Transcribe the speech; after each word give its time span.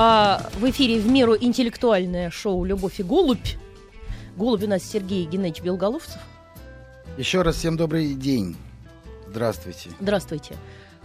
А, 0.00 0.48
в 0.60 0.70
эфире 0.70 1.00
в 1.00 1.10
меру 1.10 1.36
интеллектуальное 1.36 2.30
шоу 2.30 2.64
«Любовь 2.64 3.00
и 3.00 3.02
голубь». 3.02 3.48
Голубь 4.36 4.62
у 4.62 4.68
нас 4.68 4.84
Сергей 4.84 5.24
Геннадьевич 5.24 5.60
Белголовцев. 5.62 6.20
Еще 7.16 7.42
раз 7.42 7.56
всем 7.56 7.76
добрый 7.76 8.14
день. 8.14 8.54
Здравствуйте. 9.26 9.90
Здравствуйте. 9.98 10.54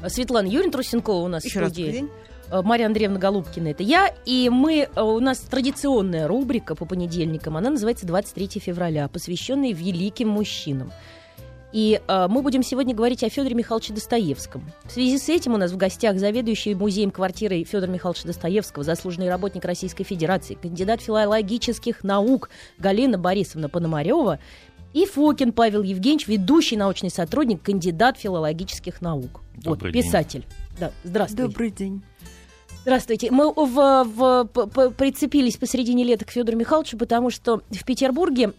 Светлана 0.07 0.45
Юрьевна 0.45 0.73
Трусенкова 0.73 1.25
у 1.25 1.27
нас 1.27 1.43
Еще 1.43 1.57
в 1.57 1.61
раз 1.63 1.71
студии. 1.71 1.85
добрый 1.85 2.01
день. 2.01 2.09
Э, 2.51 2.61
Марья 2.61 2.85
Андреевна 2.85 3.17
Голубкина, 3.17 3.69
это 3.69 3.81
я. 3.81 4.13
И 4.25 4.49
мы, 4.49 4.87
э, 4.95 5.01
у 5.01 5.19
нас 5.19 5.39
традиционная 5.39 6.27
рубрика 6.27 6.75
по 6.75 6.85
понедельникам. 6.85 7.57
Она 7.57 7.71
называется 7.71 8.05
«23 8.05 8.59
февраля», 8.59 9.07
посвященная 9.07 9.73
великим 9.73 10.29
мужчинам. 10.29 10.91
И 11.73 11.99
э, 12.07 12.27
мы 12.29 12.43
будем 12.43 12.61
сегодня 12.61 12.93
говорить 12.93 13.23
о 13.23 13.29
Федоре 13.29 13.55
Михайловиче 13.55 13.93
Достоевском. 13.93 14.63
В 14.85 14.91
связи 14.91 15.17
с 15.17 15.27
этим 15.27 15.55
у 15.55 15.57
нас 15.57 15.71
в 15.71 15.77
гостях 15.77 16.19
заведующий 16.19 16.75
музеем 16.75 17.09
квартирой 17.09 17.63
Федора 17.63 17.89
Михайловича 17.89 18.25
Достоевского, 18.27 18.83
заслуженный 18.83 19.27
работник 19.27 19.65
Российской 19.65 20.03
Федерации, 20.03 20.53
кандидат 20.53 21.01
филологических 21.01 22.03
наук 22.03 22.51
Галина 22.77 23.17
Борисовна 23.17 23.69
Пономарева 23.69 24.37
и 24.93 25.07
Фокин 25.07 25.51
Павел 25.51 25.81
Евгеньевич, 25.81 26.27
ведущий 26.27 26.77
научный 26.77 27.09
сотрудник, 27.09 27.63
кандидат 27.63 28.19
филологических 28.19 29.01
наук. 29.01 29.41
Добрый 29.55 29.91
вот, 29.91 29.93
день. 29.93 30.03
писатель. 30.03 30.45
Да, 30.79 30.91
здравствуйте. 31.03 31.43
Добрый 31.47 31.71
день. 31.71 32.03
Здравствуйте. 32.83 33.31
Мы 33.31 33.51
в, 33.51 34.03
в- 34.03 34.45
п- 34.45 34.89
прицепились 34.91 35.57
посередине 35.57 36.03
лета 36.03 36.25
к 36.25 36.29
Федору 36.29 36.57
Михайловичу, 36.57 36.97
потому 36.97 37.31
что 37.31 37.61
в 37.71 37.83
Петербурге 37.85 38.53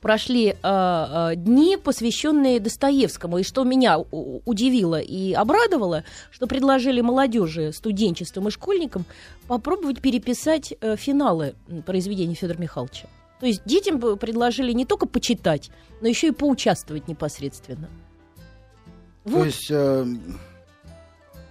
прошли 0.00 0.48
э, 0.48 0.54
э, 0.62 1.32
дни, 1.36 1.76
посвященные 1.76 2.60
Достоевскому. 2.60 3.38
И 3.38 3.42
что 3.42 3.64
меня 3.64 3.98
удивило 3.98 5.00
и 5.00 5.32
обрадовало, 5.32 6.04
что 6.30 6.46
предложили 6.46 7.00
молодежи, 7.00 7.72
студенчествам 7.72 8.48
и 8.48 8.50
школьникам 8.50 9.04
попробовать 9.46 10.00
переписать 10.00 10.74
э, 10.80 10.96
финалы 10.96 11.54
произведений 11.86 12.34
Федора 12.34 12.58
Михайловича. 12.58 13.08
То 13.40 13.46
есть 13.46 13.62
детям 13.64 14.00
предложили 14.00 14.72
не 14.72 14.84
только 14.84 15.06
почитать, 15.06 15.70
но 16.00 16.08
еще 16.08 16.28
и 16.28 16.32
поучаствовать 16.32 17.08
непосредственно. 17.08 17.88
То 19.24 19.30
Вот 19.30 19.46
есть, 19.46 19.70
э, 19.70 20.06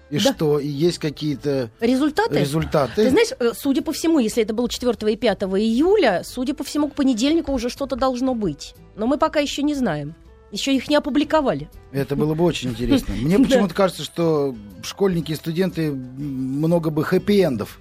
и 0.10 0.20
Да. 0.20 0.34
что, 0.34 0.60
и 0.60 0.68
есть 0.68 1.00
какие-то 1.00 1.70
результаты. 1.80 2.40
результаты? 2.40 3.04
Ты 3.04 3.10
знаешь, 3.10 3.30
э, 3.40 3.52
судя 3.56 3.82
по 3.82 3.92
всему, 3.92 4.20
если 4.20 4.44
это 4.44 4.54
было 4.54 4.70
4 4.70 5.12
и 5.12 5.16
5 5.16 5.44
июля, 5.60 6.22
судя 6.24 6.54
по 6.54 6.64
всему, 6.64 6.90
к 6.90 6.96
понедельнику 6.96 7.52
уже 7.52 7.70
что-то 7.70 7.96
должно 7.96 8.34
быть. 8.34 8.74
Но 8.96 9.06
мы 9.08 9.18
пока 9.18 9.40
еще 9.40 9.64
не 9.64 9.74
знаем. 9.74 10.16
Еще 10.52 10.74
их 10.74 10.90
не 10.90 10.96
опубликовали. 10.96 11.70
Это 11.92 12.16
было 12.16 12.34
бы 12.34 12.46
очень 12.46 12.70
интересно. 12.70 13.14
Мне 13.22 13.38
почему-то 13.38 13.74
кажется, 13.74 14.04
что 14.04 14.56
школьники 14.82 15.34
и 15.34 15.36
студенты 15.36 15.92
много 15.92 16.90
бы 16.90 17.04
хэппи-эндов 17.04 17.80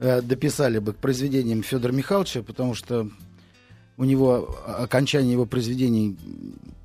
э, 0.00 0.20
дописали 0.20 0.80
бы 0.80 0.94
к 0.94 0.96
произведениям 0.96 1.62
Федора 1.62 1.92
Михайловича, 1.92 2.42
потому 2.42 2.74
что 2.74 3.08
у 3.96 4.04
него 4.04 4.56
окончание 4.66 5.32
его 5.32 5.46
произведений, 5.46 6.16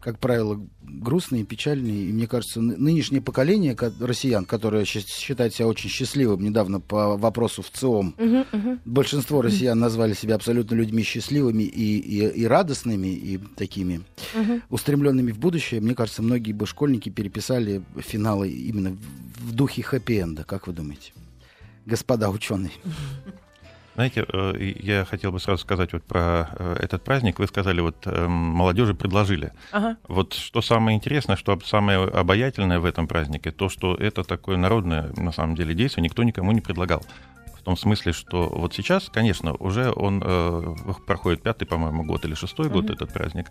как 0.07 0.19
правило, 0.19 0.57
грустные, 0.83 1.43
печальные. 1.43 2.05
И 2.05 2.13
мне 2.13 2.27
кажется, 2.27 2.61
ны- 2.61 2.77
нынешнее 2.77 3.19
поколение 3.19 3.75
ко- 3.75 3.91
россиян, 3.99 4.45
которое 4.45 4.85
считает 4.85 5.53
себя 5.53 5.67
очень 5.67 5.89
счастливым, 5.89 6.41
недавно 6.41 6.79
по 6.79 7.17
вопросу 7.17 7.61
в 7.61 7.69
ЦИОМ, 7.69 8.15
большинство 8.85 9.41
россиян 9.41 9.77
назвали 9.77 10.13
себя 10.13 10.35
абсолютно 10.35 10.75
людьми 10.75 11.03
счастливыми 11.03 11.63
и, 11.63 11.97
и, 11.99 12.25
и 12.25 12.45
радостными, 12.45 13.07
и 13.09 13.37
такими 13.57 13.99
устремленными 14.69 15.33
в 15.33 15.39
будущее. 15.39 15.81
Мне 15.81 15.93
кажется, 15.93 16.21
многие 16.21 16.53
бы 16.53 16.65
школьники 16.67 17.09
переписали 17.09 17.81
финалы 17.97 18.49
именно 18.49 18.95
в, 19.41 19.51
духе 19.51 19.81
хэппи-энда. 19.81 20.45
Как 20.45 20.67
вы 20.67 20.73
думаете? 20.73 21.11
Господа 21.85 22.29
ученые. 22.29 22.71
Знаете, 23.97 24.25
э, 24.31 24.73
я 24.79 25.05
хотел 25.05 25.31
бы 25.31 25.39
сразу 25.39 25.59
сказать 25.63 25.91
вот 25.91 26.03
про 26.03 26.49
э, 26.51 26.75
этот 26.81 27.03
праздник. 27.03 27.39
Вы 27.39 27.47
сказали, 27.47 27.81
вот 27.81 27.95
эм, 28.05 28.29
молодежи 28.31 28.93
предложили. 28.93 29.53
Ага. 29.71 29.97
Вот 30.07 30.35
что 30.35 30.61
самое 30.61 30.95
интересное, 30.95 31.35
что 31.35 31.59
самое 31.65 32.03
обаятельное 32.05 32.79
в 32.79 32.85
этом 32.85 33.07
празднике, 33.07 33.49
то, 33.51 33.69
что 33.69 33.95
это 33.95 34.23
такое 34.23 34.55
народное, 34.55 35.09
на 35.17 35.31
самом 35.31 35.55
деле, 35.55 35.73
действие 35.73 36.03
никто 36.03 36.21
никому 36.21 36.51
не 36.51 36.61
предлагал. 36.61 37.03
В 37.59 37.63
том 37.63 37.75
смысле, 37.75 38.13
что 38.13 38.47
вот 38.49 38.75
сейчас, 38.75 39.09
конечно, 39.11 39.55
уже 39.55 39.91
он 39.91 40.21
э, 40.23 40.75
проходит 41.07 41.41
пятый, 41.41 41.65
по-моему, 41.65 42.03
год 42.03 42.23
или 42.23 42.35
шестой 42.35 42.69
год 42.69 42.83
Мгм. 42.83 42.93
этот 42.93 43.11
праздник 43.11 43.47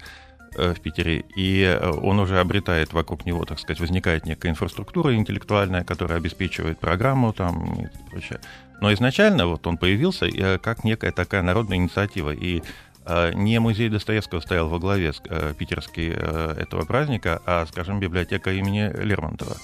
э, 0.55 0.75
в 0.75 0.81
Питере, 0.81 1.25
и 1.35 1.81
он 2.03 2.21
уже 2.21 2.39
обретает 2.39 2.93
вокруг 2.93 3.27
него, 3.27 3.45
так 3.45 3.59
сказать, 3.59 3.81
возникает 3.81 4.27
некая 4.27 4.51
инфраструктура 4.51 5.13
интеллектуальная, 5.13 5.83
которая 5.83 6.19
обеспечивает 6.19 6.79
программу 6.79 7.33
там 7.33 7.83
и 7.83 7.89
прочее. 8.11 8.39
Но 8.81 8.93
изначально 8.93 9.47
вот 9.47 9.67
он 9.67 9.77
появился 9.79 10.27
э, 10.27 10.59
как 10.59 10.85
некая 10.85 11.13
такая 11.13 11.43
народная 11.43 11.79
инициатива, 11.79 12.31
и 12.31 12.63
э, 13.07 13.33
не 13.35 13.59
музей 13.59 13.89
Достоевского 13.89 14.41
стоял 14.41 14.69
во 14.69 14.79
главе 14.79 15.13
э, 15.29 15.55
питерский 15.59 16.09
этого 16.11 16.85
праздника, 16.85 17.41
а, 17.47 17.67
скажем, 17.67 18.01
библиотека 18.01 18.53
имени 18.53 18.91
Лермонтова. 19.03 19.57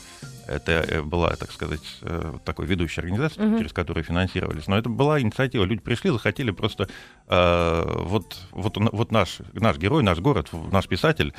Это 0.48 1.02
была, 1.04 1.36
так 1.36 1.52
сказать, 1.52 1.80
такой 2.44 2.66
ведущей 2.66 3.00
организацией, 3.00 3.46
Мгм. 3.46 3.58
через 3.58 3.72
которую 3.72 4.02
финансировались. 4.02 4.66
Но 4.66 4.76
это 4.76 4.88
была 4.88 5.20
инициатива. 5.20 5.64
Люди 5.64 5.80
пришли, 5.80 6.10
захотели 6.10 6.50
просто... 6.50 6.88
э, 7.28 8.02
вот, 8.04 8.36
вот, 8.50 8.76
вот 8.76 9.12
наш, 9.12 9.38
наш 9.52 9.78
герой, 9.78 10.02
наш 10.02 10.18
город, 10.18 10.48
наш 10.72 10.88
писатель, 10.88 11.32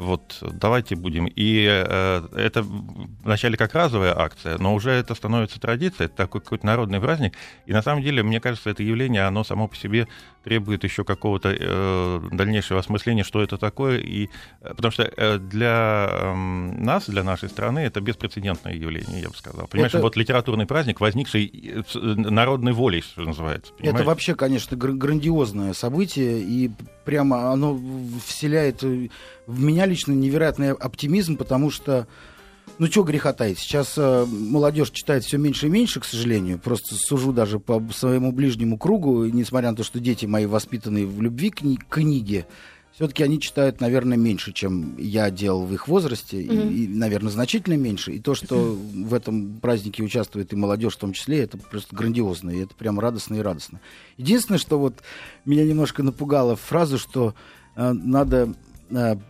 вот 0.00 0.38
давайте 0.40 0.96
будем. 0.96 1.26
И 1.26 1.66
э, 1.68 2.26
это 2.34 2.62
вначале 2.62 3.56
как 3.58 3.74
разовая 3.74 4.18
акция, 4.18 4.56
но 4.58 4.74
уже 4.74 4.90
это 4.90 5.14
становится 5.14 5.60
традицией, 5.60 6.06
это 6.06 6.16
такой 6.16 6.40
какой-то 6.40 6.64
народный 6.64 7.00
праздник. 7.00 7.34
И 7.66 7.72
на 7.72 7.82
самом 7.82 8.02
деле, 8.02 8.22
мне 8.22 8.40
кажется, 8.40 8.70
это 8.70 8.82
явление, 8.82 9.22
оно 9.26 9.44
само 9.44 9.68
по 9.68 9.76
себе 9.76 10.08
требует 10.44 10.84
еще 10.84 11.04
какого-то 11.04 11.54
э, 11.58 12.20
дальнейшего 12.32 12.80
осмысления, 12.80 13.24
что 13.24 13.42
это 13.42 13.56
такое. 13.58 13.98
И, 13.98 14.28
э, 14.62 14.74
потому 14.74 14.90
что 14.92 15.02
э, 15.04 15.38
для 15.38 16.08
эм, 16.10 16.82
нас, 16.82 17.08
для 17.08 17.22
нашей 17.22 17.48
страны, 17.48 17.80
это 17.80 18.00
беспрецедентное 18.00 18.74
явление, 18.74 19.20
я 19.22 19.28
бы 19.28 19.36
сказал. 19.36 19.66
Понимаешь, 19.68 19.94
Это- 19.94 20.02
вот 20.02 20.16
литературный 20.16 20.66
праздник, 20.66 21.00
возникший 21.00 21.46
э, 21.46 21.82
с- 21.86 21.94
народной 22.00 22.72
волей, 22.72 23.02
что 23.02 23.22
называется. 23.22 23.72
Это 23.74 23.82
понимаете? 23.82 24.06
вообще, 24.06 24.34
конечно, 24.34 24.76
гр- 24.76 24.92
грандиозное 24.94 25.72
событие, 25.74 26.40
и 26.40 26.70
прямо 27.04 27.50
оно 27.52 27.78
вселяет 28.26 28.82
э, 28.82 29.08
в 29.46 29.60
меня 29.62 29.84
лично 29.86 30.12
невероятный 30.12 30.72
оптимизм, 30.72 31.36
потому 31.36 31.70
что, 31.70 32.06
ну, 32.80 32.86
что 32.86 33.02
греха 33.02 33.32
таить, 33.34 33.58
сейчас 33.58 33.94
э, 33.98 34.24
молодежь 34.26 34.90
читает 34.90 35.22
все 35.22 35.36
меньше 35.36 35.66
и 35.66 35.70
меньше, 35.70 36.00
к 36.00 36.04
сожалению, 36.06 36.58
просто 36.58 36.94
сужу 36.94 37.32
даже 37.32 37.58
по 37.60 37.80
своему 37.94 38.32
ближнему 38.32 38.78
кругу, 38.78 39.24
и 39.24 39.30
несмотря 39.32 39.70
на 39.70 39.76
то, 39.76 39.84
что 39.84 40.00
дети 40.00 40.24
мои 40.24 40.46
воспитаны 40.46 41.06
в 41.06 41.20
любви 41.20 41.50
к, 41.50 41.60
кни- 41.60 41.78
книге, 41.90 42.46
все-таки 42.94 43.22
они 43.22 43.38
читают, 43.38 43.80
наверное, 43.80 44.16
меньше, 44.16 44.52
чем 44.52 44.96
я 44.98 45.30
делал 45.30 45.64
в 45.66 45.74
их 45.74 45.88
возрасте, 45.88 46.42
и- 46.42 46.50
Мгм. 46.50 46.70
и, 46.70 46.88
наверное, 46.88 47.30
значительно 47.30 47.74
меньше. 47.74 48.12
И 48.12 48.18
то, 48.18 48.34
что 48.34 48.74
в 48.74 49.12
этом 49.14 49.58
празднике 49.60 50.02
участвует 50.02 50.52
и 50.52 50.56
молодежь 50.56 50.94
в 50.94 50.98
том 51.00 51.12
числе, 51.12 51.40
это 51.40 51.58
просто 51.58 51.94
грандиозно, 51.94 52.50
и 52.50 52.60
это 52.60 52.74
прям 52.74 52.98
радостно 52.98 53.34
и 53.34 53.40
радостно. 53.40 53.80
Единственное, 54.16 54.58
что 54.58 54.78
вот 54.78 54.94
меня 55.44 55.64
немножко 55.64 56.02
напугало 56.02 56.56
фразу, 56.56 56.98
что 56.98 57.34
э, 57.76 57.92
надо 57.92 58.54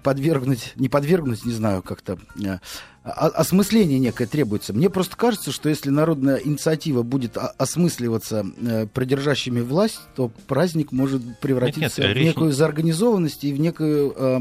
подвергнуть, 0.03 0.72
не 0.76 0.88
подвергнуть, 0.88 1.44
не 1.44 1.53
знаю, 1.53 1.82
как-то 1.82 2.19
э, 2.43 2.59
о- 3.03 3.28
осмысление 3.28 3.98
некое 3.98 4.26
требуется. 4.26 4.72
Мне 4.75 4.91
просто 4.91 5.16
кажется, 5.16 5.53
что 5.53 5.69
если 5.69 5.91
народная 5.91 6.37
инициатива 6.37 7.03
будет 7.03 7.37
осмысливаться 7.59 8.44
э, 8.60 8.87
продержащими 8.87 9.60
власть, 9.60 10.00
то 10.16 10.31
праздник 10.47 10.93
может 10.93 11.22
превратиться 11.41 11.81
Нет, 11.81 11.99
нет, 11.99 12.09
в 12.09 12.12
речь- 12.19 12.26
некую 12.26 12.53
заорганизованность 12.53 13.44
и 13.44 13.53
в 13.53 13.60
некую... 13.60 14.12
э, 14.16 14.38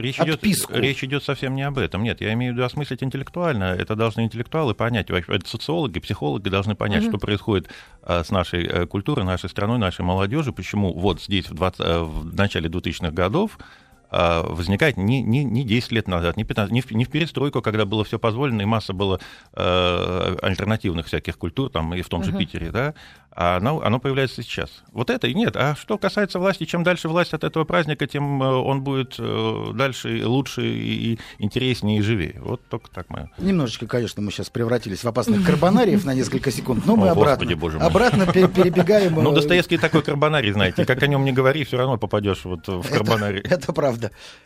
Речь 0.00 0.18
идет, 0.20 0.36
отписку. 0.36 0.72
речь 0.74 1.04
идет 1.04 1.24
совсем 1.24 1.54
не 1.54 1.62
об 1.62 1.78
этом. 1.78 2.02
Нет, 2.02 2.20
я 2.20 2.32
имею 2.32 2.52
в 2.52 2.56
виду 2.56 2.64
осмыслить 2.64 3.02
интеллектуально. 3.02 3.64
Это 3.64 3.96
должны 3.96 4.22
интеллектуалы 4.22 4.74
понять. 4.74 5.08
Это 5.10 5.48
социологи, 5.48 5.98
психологи 6.00 6.48
должны 6.48 6.74
понять, 6.74 7.02
Мгм. 7.02 7.10
что 7.10 7.18
происходит 7.18 7.68
а, 8.02 8.24
с 8.24 8.30
нашей 8.30 8.64
э, 8.66 8.86
культурой, 8.86 9.24
нашей 9.26 9.50
страной, 9.50 9.78
нашей 9.78 10.02
молодежью. 10.02 10.52
Почему 10.54 10.92
вот 10.98 11.20
здесь, 11.22 11.48
в, 11.50 11.54
20 11.54 11.80
э, 11.80 11.98
в 12.00 12.34
начале 12.34 12.68
2000-х 12.70 13.10
годов, 13.10 13.58
а, 13.58 13.64
возникает 14.10 14.96
не, 14.96 15.22
не, 15.22 15.44
не 15.44 15.64
10 15.64 15.92
лет 15.92 16.08
назад, 16.08 16.36
не, 16.36 16.44
15, 16.44 16.72
не, 16.72 16.80
в, 16.80 16.90
не 16.90 17.04
в 17.04 17.10
перестройку, 17.10 17.62
когда 17.62 17.84
было 17.84 18.04
все 18.04 18.18
позволено, 18.18 18.62
и 18.62 18.64
масса 18.64 18.92
было 18.92 19.20
э, 19.54 20.36
альтернативных 20.42 21.06
всяких 21.06 21.38
культур, 21.38 21.70
там, 21.70 21.94
и 21.94 22.02
в 22.02 22.08
том 22.08 22.24
же 22.24 22.30
Мгм. 22.30 22.38
Питере, 22.38 22.70
да, 22.70 22.94
а 23.32 23.56
оно, 23.58 23.80
оно 23.82 24.00
появляется 24.00 24.42
сейчас. 24.42 24.82
Вот 24.92 25.08
это 25.08 25.28
и 25.28 25.34
нет. 25.34 25.54
А 25.56 25.76
что 25.76 25.98
касается 25.98 26.38
власти, 26.40 26.64
чем 26.64 26.82
дальше 26.82 27.08
власть 27.08 27.32
от 27.32 27.44
этого 27.44 27.64
праздника, 27.64 28.06
тем 28.06 28.42
э, 28.42 28.46
он 28.46 28.82
будет 28.82 29.14
э, 29.18 29.66
дальше 29.74 30.22
лучше, 30.26 30.66
и, 30.66 31.18
интереснее, 31.38 31.98
и 31.98 32.02
живее. 32.02 32.40
Вот 32.40 32.60
только 32.68 32.90
так 32.90 33.06
мы... 33.08 33.30
Немножечко, 33.38 33.86
конечно, 33.86 34.20
мы 34.22 34.32
сейчас 34.32 34.50
превратились 34.50 35.04
в 35.04 35.08
опасных 35.08 35.46
карбонариев 35.46 36.04
на 36.04 36.14
несколько 36.14 36.50
секунд, 36.50 36.84
но 36.86 36.96
мы 36.96 37.08
О, 37.08 37.12
обратно, 37.12 37.44
Господи, 37.46 37.54
боже 37.54 37.78
мой. 37.78 37.86
обратно 37.86 38.26
пе- 38.26 38.48
перебегаем. 38.48 39.14
Ну, 39.14 39.30
э, 39.30 39.34
Достоевский 39.36 39.78
такой 39.78 40.02
карбонарий, 40.02 40.50
знаете, 40.52 40.84
как 40.84 41.00
о 41.02 41.06
нем 41.06 41.24
не 41.24 41.32
говори, 41.32 41.64
все 41.64 41.76
равно 41.76 41.98
попадешь 41.98 42.44
вот 42.44 42.66
в 42.66 42.82
карбонарий. 42.90 43.40
Это 43.40 43.72
правда, 43.72 43.99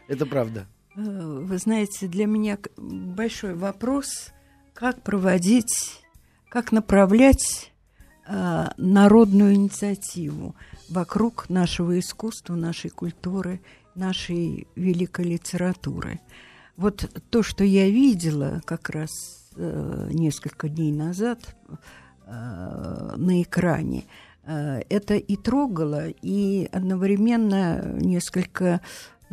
это 0.09 0.27
правда. 0.27 0.67
Э, 0.97 1.01
Вы 1.01 1.59
знаете, 1.59 2.07
для 2.07 2.27
меня 2.27 2.59
большой 2.77 3.55
вопрос, 3.55 4.33
как 4.75 5.03
проводить, 5.03 6.01
как 6.49 6.73
направлять 6.73 7.73
э, 8.27 8.67
народную 8.77 9.55
инициативу 9.55 10.55
вокруг 10.89 11.49
нашего 11.49 11.99
искусства, 11.99 12.55
нашей 12.55 12.91
культуры, 12.91 13.61
нашей 13.95 14.67
великой 14.75 15.27
литературы. 15.27 16.21
Вот 16.77 17.09
то, 17.31 17.43
что 17.43 17.65
я 17.65 17.89
видела 17.89 18.61
как 18.65 18.91
раз 18.91 19.11
э, 19.57 20.09
несколько 20.13 20.69
дней 20.69 20.93
назад 20.93 21.57
э, 22.27 23.15
на 23.17 23.43
экране, 23.43 24.05
э, 24.45 24.83
это 24.89 25.15
и 25.15 25.37
трогало, 25.37 26.09
и 26.09 26.69
одновременно 26.73 27.95
несколько 27.95 28.81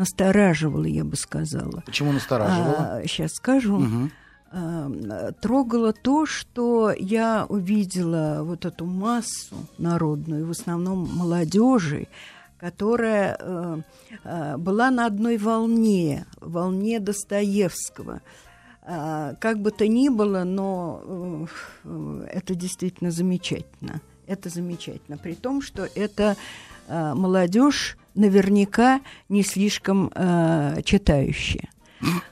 настораживало, 0.01 0.85
я 0.85 1.03
бы 1.03 1.15
сказала. 1.15 1.83
Почему 1.85 2.11
настораживало? 2.11 2.75
А, 2.77 3.01
сейчас 3.03 3.33
скажу. 3.33 3.75
Угу. 3.75 4.09
А, 4.51 5.31
трогало 5.39 5.93
то, 5.93 6.25
что 6.25 6.91
я 6.97 7.45
увидела 7.47 8.41
вот 8.43 8.65
эту 8.65 8.85
массу 8.85 9.55
народную, 9.77 10.47
в 10.47 10.51
основном 10.51 11.07
молодежи, 11.15 12.07
которая 12.57 13.37
э, 13.39 13.81
э, 14.23 14.57
была 14.57 14.91
на 14.91 15.05
одной 15.05 15.37
волне, 15.37 16.25
волне 16.39 16.99
Достоевского. 16.99 18.21
Э, 18.83 19.35
как 19.39 19.59
бы 19.59 19.71
то 19.71 19.87
ни 19.87 20.09
было, 20.09 20.43
но 20.43 21.47
э, 21.83 22.27
это 22.33 22.55
действительно 22.55 23.11
замечательно. 23.11 24.01
Это 24.27 24.49
замечательно. 24.49 25.17
При 25.17 25.35
том, 25.35 25.61
что 25.61 25.87
это 25.95 26.35
э, 26.87 27.13
молодежь 27.13 27.97
наверняка 28.15 29.01
не 29.29 29.43
слишком 29.43 30.11
э, 30.13 30.81
читающая. 30.83 31.69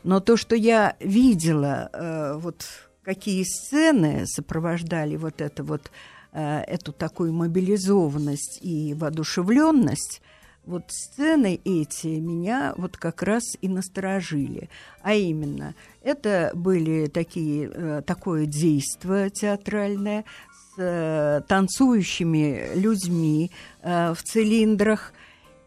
Но 0.03 0.19
то, 0.19 0.35
что 0.37 0.55
я 0.55 0.95
видела, 0.99 1.89
э, 1.93 2.33
вот 2.37 2.65
какие 3.03 3.43
сцены 3.43 4.25
сопровождали 4.25 5.15
вот 5.15 5.41
это 5.41 5.63
вот 5.63 5.91
Э, 6.31 6.61
эту 6.67 6.91
такую 6.91 7.33
мобилизованность 7.33 8.59
и 8.61 8.93
воодушевленность, 8.93 10.21
вот 10.63 10.83
сцены 10.89 11.59
эти 11.65 12.19
меня 12.19 12.75
вот 12.77 12.97
как 12.97 13.23
раз 13.23 13.43
и 13.61 13.67
насторожили. 13.67 14.69
А 15.01 15.15
именно, 15.15 15.73
это 16.03 16.51
были 16.53 17.07
такие, 17.07 17.71
э, 17.73 18.01
такое 18.05 18.45
действие 18.45 19.31
театральное 19.31 20.23
с 20.51 20.75
э, 20.77 21.41
танцующими 21.47 22.75
людьми 22.75 23.49
в 23.81 24.17
цилиндрах. 24.23 25.13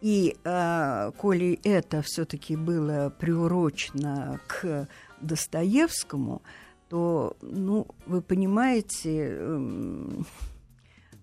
И 0.02 0.36
коли 0.42 1.60
это 1.62 2.02
все-таки 2.02 2.56
было 2.56 3.12
приурочено 3.16 4.40
к 4.48 4.88
Достоевскому, 5.20 6.42
то, 6.88 7.36
ну, 7.40 7.86
вы 8.04 8.20
понимаете, 8.20 9.28
эм, 9.28 10.26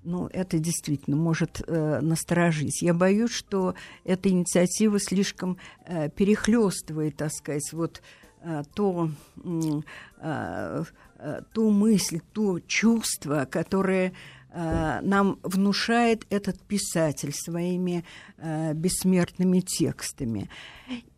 ну, 0.03 0.27
это 0.33 0.57
действительно 0.57 1.15
может 1.15 1.61
э, 1.67 1.99
насторожить. 2.01 2.81
Я 2.81 2.95
боюсь, 2.95 3.31
что 3.31 3.75
эта 4.03 4.29
инициатива 4.29 4.99
слишком 4.99 5.57
э, 5.85 6.09
перехлестывает, 6.09 7.17
так 7.17 7.31
сказать, 7.31 7.71
вот 7.73 8.01
э, 8.41 8.63
то, 8.73 9.11
э, 9.43 10.83
э, 11.19 11.41
ту 11.53 11.69
мысль, 11.69 12.21
то 12.33 12.59
чувство, 12.61 13.45
которое 13.49 14.07
э, 14.07 14.13
нам 14.53 15.39
внушает 15.43 16.25
этот 16.29 16.61
писатель 16.61 17.33
своими 17.33 18.03
э, 18.37 18.73
бессмертными 18.73 19.59
текстами. 19.59 20.49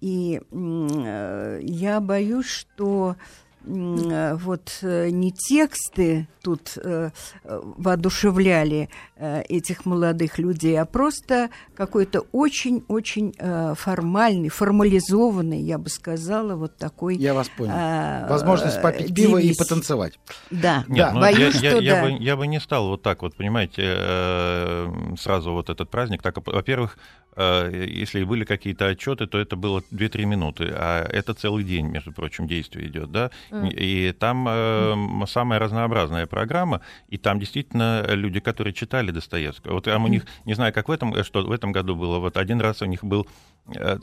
И 0.01 0.41
э, 0.51 1.59
я 1.63 2.01
боюсь, 2.01 2.47
что 2.47 3.15
Э, 3.15 3.15
вот 3.63 4.79
э, 4.81 5.09
не 5.09 5.31
тексты 5.31 6.27
тут 6.41 6.77
э, 6.83 7.11
воодушевляли 7.43 8.89
этих 9.15 9.85
молодых 9.85 10.39
людей, 10.39 10.79
а 10.81 10.85
просто 10.85 11.51
какой-то 11.75 12.21
очень-очень 12.31 13.35
формальный, 13.75 14.49
формализованный, 14.49 15.61
я 15.61 15.77
бы 15.77 15.89
сказала, 15.89 16.55
вот 16.55 16.77
такой... 16.77 17.17
Я 17.17 17.35
вас 17.35 17.47
понял. 17.49 17.71
А, 17.75 18.27
Возможность 18.27 18.81
попить 18.81 19.13
пиво 19.13 19.37
и 19.37 19.53
потанцевать. 19.53 20.19
Да, 20.49 20.83
Нет, 20.87 20.97
да. 20.97 21.11
Ну, 21.13 21.19
боюсь, 21.21 21.55
я, 21.61 21.69
что 21.69 21.79
я, 21.81 21.93
да. 21.93 22.01
Я 22.01 22.01
бы, 22.01 22.23
я 22.23 22.35
бы 22.35 22.47
не 22.47 22.59
стал 22.59 22.87
вот 22.87 23.03
так 23.03 23.21
вот, 23.21 23.35
понимаете, 23.35 24.87
сразу 25.19 25.51
вот 25.51 25.69
этот 25.69 25.91
праздник. 25.91 26.23
Так, 26.23 26.37
во-первых, 26.43 26.97
если 27.37 28.23
были 28.23 28.43
какие-то 28.43 28.87
отчеты, 28.87 29.27
то 29.27 29.37
это 29.37 29.55
было 29.55 29.83
2-3 29.91 30.25
минуты, 30.25 30.73
а 30.73 31.05
это 31.05 31.33
целый 31.33 31.63
день, 31.63 31.87
между 31.87 32.11
прочим, 32.11 32.47
действие 32.47 32.87
идет, 32.87 33.11
да, 33.11 33.29
и 33.51 34.13
там 34.13 34.47
э, 34.49 35.25
самая 35.27 35.59
разнообразная 35.59 36.27
программа, 36.27 36.81
и 37.09 37.17
там 37.17 37.39
действительно 37.39 38.05
люди, 38.07 38.39
которые 38.39 38.73
читали 38.73 39.11
Достоевского. 39.11 39.73
Вот 39.73 39.85
там 39.85 40.05
у 40.05 40.07
них, 40.07 40.25
не 40.45 40.53
знаю, 40.53 40.73
как 40.73 40.87
в 40.87 40.91
этом, 40.91 41.13
э, 41.13 41.23
что 41.23 41.41
в 41.45 41.51
этом 41.51 41.71
году 41.71 41.95
было, 41.95 42.19
вот 42.19 42.37
один 42.37 42.61
раз 42.61 42.81
у 42.81 42.85
них 42.85 43.03
был 43.03 43.27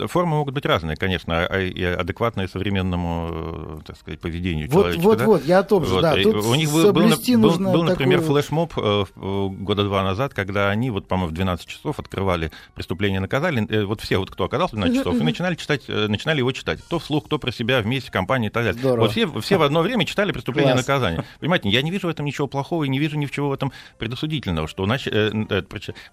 формы 0.07 0.37
могут 0.37 0.55
быть 0.55 0.65
разные, 0.65 0.97
конечно, 0.97 1.47
а, 1.47 1.61
и 1.61 1.83
адекватные 1.83 2.49
современному, 2.49 3.29
э, 3.31 3.79
так 3.87 3.97
сказать, 3.97 4.21
поведению 4.21 4.69
вот, 4.71 4.83
человека. 4.83 5.03
Вот, 5.03 5.19
да? 5.19 5.25
вот, 5.27 5.45
я 5.45 5.59
о 5.59 5.63
том 5.63 5.85
же, 5.85 6.01
да. 6.01 6.15
Тут 6.15 6.37
у 6.37 6.55
них 6.55 6.71
был, 6.71 6.93
был, 6.93 7.09
был, 7.39 7.59
был, 7.59 7.83
например, 7.83 8.21
такую... 8.21 8.37
флешмоб 8.37 8.73
э, 8.77 9.05
года 9.17 9.85
два 9.85 10.03
назад, 10.05 10.33
когда 10.33 10.71
они, 10.71 10.91
вот, 10.91 11.09
по-моему, 11.09 11.31
в 11.31 11.35
12 11.35 11.67
часов 11.67 11.99
открывали 11.99 12.51
«Преступление 12.75 13.21
наказали», 13.21 13.85
вот 13.85 14.01
все, 14.01 14.19
вот, 14.19 14.31
кто 14.31 14.45
оказался 14.45 14.77
в 14.77 14.79
12 14.79 14.99
часов, 14.99 15.21
и 15.21 15.25
начинали 15.25 15.55
читать, 15.55 15.89
начинали 15.89 16.39
его 16.39 16.53
читать. 16.53 16.81
Кто 16.81 16.99
вслух, 16.99 17.27
кто 17.27 17.39
про 17.39 17.53
себя, 17.53 17.81
вместе, 17.81 18.11
компания 18.11 18.47
и 18.47 18.51
так 18.51 18.65
далее. 18.65 18.81
Здорово. 18.81 19.05
Вот 19.05 19.13
все, 19.13 19.27
все 19.41 19.59
в 19.59 19.63
одно 19.63 19.83
время 19.83 20.07
читали 20.07 20.33
«Преступление 20.33 20.73
Класс. 20.75 20.87
наказания». 20.87 21.25
Понимаете, 21.41 21.69
я 21.69 21.83
не 21.83 21.91
вижу 21.91 22.07
в 22.07 22.11
этом 22.11 22.25
ничего 22.25 22.47
плохого 22.47 22.85
и 22.85 22.89
не 22.89 22.99
вижу 22.99 23.19
ничего 23.19 23.51
в 23.51 23.53
этом 23.53 23.73
предосудительного, 23.99 24.69
что 24.69 24.85
значит, 24.85 25.13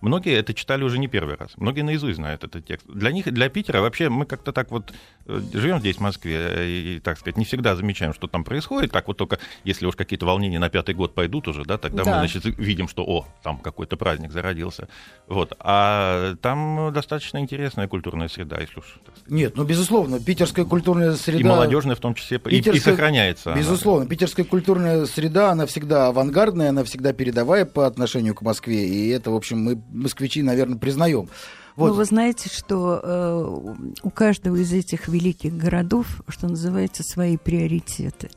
многие 0.02 0.34
это 0.34 0.54
читали 0.54 0.84
уже 0.84 0.98
не 0.98 1.08
первый 1.08 1.36
раз, 1.36 1.52
многие 1.58 1.82
наизусть 1.82 2.16
знают 2.16 2.44
этот 2.44 2.66
текст. 2.66 2.86
Для 2.88 3.12
них, 3.12 3.32
для 3.36 3.50
Питера 3.50 3.82
вообще 3.82 4.10
мы 4.10 4.26
как-то 4.26 4.52
так 4.52 4.72
вот 4.72 4.94
э, 5.28 5.40
живем 5.54 5.80
здесь, 5.80 5.98
в 5.98 6.00
Москве, 6.00 6.96
и, 6.96 7.00
так 7.00 7.20
сказать, 7.20 7.38
не 7.38 7.46
всегда 7.46 7.76
замечаем, 7.76 8.14
что 8.14 8.28
там 8.28 8.44
происходит. 8.44 8.92
Так 8.92 9.08
вот 9.08 9.18
только, 9.18 9.38
если 9.64 9.86
уж 9.86 9.96
какие-то 9.96 10.26
волнения 10.26 10.58
на 10.58 10.70
пятый 10.70 10.96
год 10.96 11.14
пойдут 11.14 11.48
уже, 11.48 11.64
да, 11.64 11.78
тогда 11.78 12.04
да. 12.04 12.12
мы, 12.12 12.28
значит, 12.28 12.46
видим, 12.58 12.88
что, 12.88 13.04
о, 13.04 13.28
там 13.44 13.60
какой-то 13.60 13.98
праздник 13.98 14.32
зародился. 14.32 14.88
Вот. 15.28 15.54
А 15.60 16.36
там 16.42 16.92
достаточно 16.94 17.38
интересная 17.38 17.88
культурная 17.88 18.28
среда, 18.30 18.60
если 18.60 18.80
уж 18.80 18.86
сказать. 18.86 19.30
Нет, 19.30 19.58
ну, 19.58 19.64
безусловно, 19.66 20.20
питерская 20.20 20.66
культурная 20.66 21.14
среда... 21.14 21.40
И 21.40 21.44
молодежная 21.44 21.96
в 21.96 22.00
том 22.00 22.16
числе, 22.16 22.40
питерская... 22.40 22.74
и, 22.74 22.78
и 22.78 22.80
сохраняется. 22.80 23.54
Безусловно, 23.54 24.04
она. 24.04 24.10
питерская 24.10 24.46
культурная 24.46 25.06
среда, 25.06 25.52
она 25.52 25.66
всегда 25.66 26.08
авангардная, 26.08 26.70
она 26.70 26.84
всегда 26.84 27.14
передовая 27.14 27.66
по 27.66 27.86
отношению 27.86 28.34
к 28.34 28.42
Москве, 28.42 28.88
и 28.88 29.10
это, 29.10 29.32
в 29.32 29.36
общем, 29.36 29.60
мы, 29.60 29.82
москвичи, 29.92 30.42
наверное, 30.42 30.78
признаем. 30.78 31.30
Вот. 31.76 31.90
Но 31.90 31.94
вы 31.94 32.06
знаете, 32.06 32.50
что 32.50 33.02
э, 33.04 33.88
у 34.02 34.10
каждого 34.10 34.56
из 34.56 34.72
этих 34.72 35.10
великих 35.10 35.56
городов, 35.58 36.22
что 36.30 36.48
называется, 36.48 37.04
свои 37.04 37.36
приоритеты. 37.36 38.30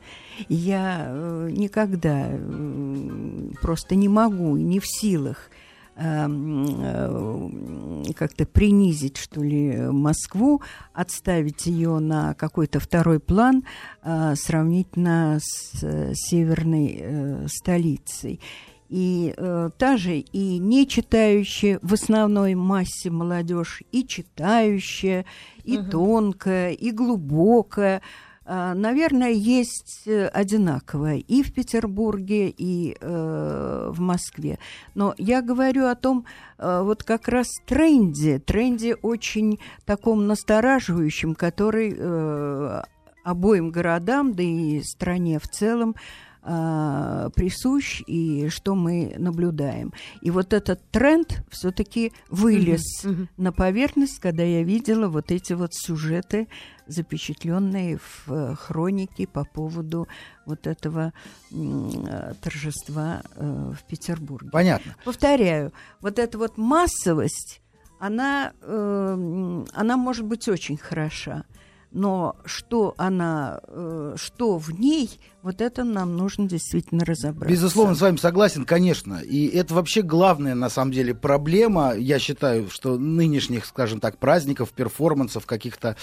Я 0.49 1.05
э, 1.07 1.49
никогда 1.51 2.27
э, 2.29 3.51
просто 3.61 3.95
не 3.95 4.09
могу 4.09 4.57
и 4.57 4.63
не 4.63 4.79
в 4.79 4.85
силах 4.85 5.49
эм, 5.95 6.65
э, 6.81 8.13
как-то 8.13 8.45
принизить, 8.45 9.15
что 9.15 9.41
ли, 9.41 9.89
Москву, 9.89 10.61
отставить 10.93 11.65
ее 11.65 11.99
на 11.99 12.33
какой-то 12.33 12.81
второй 12.81 13.21
план 13.21 13.63
э, 14.03 14.35
сравнительно 14.35 15.39
с 15.41 15.81
э, 15.81 16.11
северной 16.13 17.47
столицей 17.47 18.41
и 18.89 19.33
э, 19.37 19.69
та 19.77 19.97
же 19.97 20.17
и 20.17 20.57
не 20.57 20.87
читающая 20.87 21.79
в 21.81 21.93
основной 21.93 22.55
массе 22.55 23.09
молодежь, 23.09 23.83
и 23.91 24.05
читающая, 24.05 25.25
и 25.63 25.77
угу. 25.77 25.89
тонкая, 25.91 26.71
и 26.71 26.91
глубокая. 26.91 28.01
Э, 28.45 28.73
наверное, 28.73 29.29
есть 29.29 30.07
э, 30.07 30.27
одинаковое 30.27 31.17
и 31.17 31.43
в 31.43 31.53
Петербурге, 31.53 32.49
и 32.49 32.97
э, 32.99 33.91
в 33.93 33.99
Москве. 33.99 34.57
Но 34.95 35.13
я 35.19 35.43
говорю 35.43 35.85
о 35.85 35.95
том, 35.95 36.25
э, 36.57 36.81
вот 36.83 37.03
как 37.03 37.27
раз 37.27 37.47
тренде, 37.67 38.39
тренде 38.39 38.95
очень 38.95 39.59
таком 39.85 40.25
настораживающем, 40.25 41.35
который 41.35 41.93
э, 41.95 42.81
обоим 43.23 43.69
городам, 43.69 44.33
да 44.33 44.41
и 44.41 44.81
стране 44.81 45.37
в 45.37 45.47
целом, 45.47 45.91
э, 45.91 46.28
присущ 46.41 48.01
и 48.07 48.47
что 48.49 48.75
мы 48.75 49.13
наблюдаем. 49.17 49.93
И 50.21 50.31
вот 50.31 50.53
этот 50.53 50.81
тренд 50.89 51.43
все-таки 51.49 52.13
вылез 52.29 53.03
mm-hmm. 53.03 53.09
Mm-hmm. 53.09 53.27
на 53.37 53.51
поверхность, 53.51 54.19
когда 54.19 54.43
я 54.43 54.63
видела 54.63 55.07
вот 55.07 55.31
эти 55.31 55.53
вот 55.53 55.73
сюжеты, 55.73 56.47
запечатленные 56.87 57.97
в 57.97 58.31
э, 58.31 58.55
хронике 58.55 59.27
по 59.27 59.45
поводу 59.45 60.07
вот 60.45 60.65
этого 60.65 61.13
э, 61.51 62.33
торжества 62.41 63.21
э, 63.35 63.73
в 63.77 63.83
Петербурге. 63.83 64.49
Понятно. 64.51 64.95
Повторяю, 65.05 65.71
вот 66.01 66.19
эта 66.19 66.37
вот 66.37 66.57
массовость, 66.57 67.61
она, 67.99 68.53
э, 68.61 69.63
она 69.73 69.97
может 69.97 70.25
быть 70.25 70.47
очень 70.47 70.77
хороша 70.77 71.43
но 71.91 72.35
что 72.45 72.93
она, 72.97 73.61
э, 73.67 74.15
что 74.17 74.57
в 74.57 74.79
ней, 74.79 75.19
вот 75.41 75.61
это 75.61 75.83
нам 75.83 76.17
нужно 76.17 76.47
действительно 76.47 77.03
разобраться. 77.03 77.51
Безусловно, 77.51 77.95
с 77.95 78.01
вами 78.01 78.17
согласен, 78.17 78.65
конечно. 78.65 79.15
И 79.21 79.47
это 79.47 79.73
вообще 79.73 80.01
главная, 80.01 80.53
на 80.53 80.69
самом 80.69 80.91
деле, 80.91 81.15
проблема, 81.15 81.95
я 81.95 82.19
считаю, 82.19 82.69
что 82.69 82.97
нынешних, 82.97 83.65
скажем 83.65 83.99
так, 83.99 84.17
праздников, 84.17 84.69
перформансов, 84.69 85.45
каких-то 85.45 85.95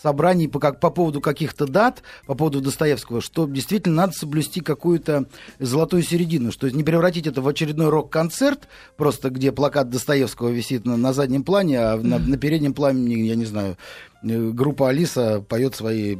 собраний 0.00 0.48
по, 0.48 0.58
как, 0.58 0.80
по 0.80 0.90
поводу 0.90 1.20
каких-то 1.20 1.66
дат, 1.66 2.02
по 2.26 2.34
поводу 2.34 2.60
Достоевского, 2.60 3.20
что 3.20 3.46
действительно 3.46 3.94
надо 3.94 4.12
соблюсти 4.12 4.60
какую-то 4.60 5.26
золотую 5.58 6.02
середину, 6.02 6.50
что 6.50 6.68
не 6.70 6.82
превратить 6.82 7.26
это 7.26 7.40
в 7.40 7.48
очередной 7.48 7.88
рок-концерт, 7.88 8.68
просто 8.96 9.30
где 9.30 9.52
плакат 9.52 9.90
Достоевского 9.90 10.48
висит 10.48 10.84
на, 10.84 10.96
на 10.96 11.12
заднем 11.12 11.44
плане, 11.44 11.80
а 11.80 11.96
на, 11.96 12.18
на 12.18 12.36
переднем 12.36 12.74
плане, 12.74 13.26
я 13.26 13.36
не 13.36 13.44
знаю, 13.44 13.76
группа 14.22 14.88
Алиса 14.88 15.40
поет 15.40 15.74
свои 15.74 16.16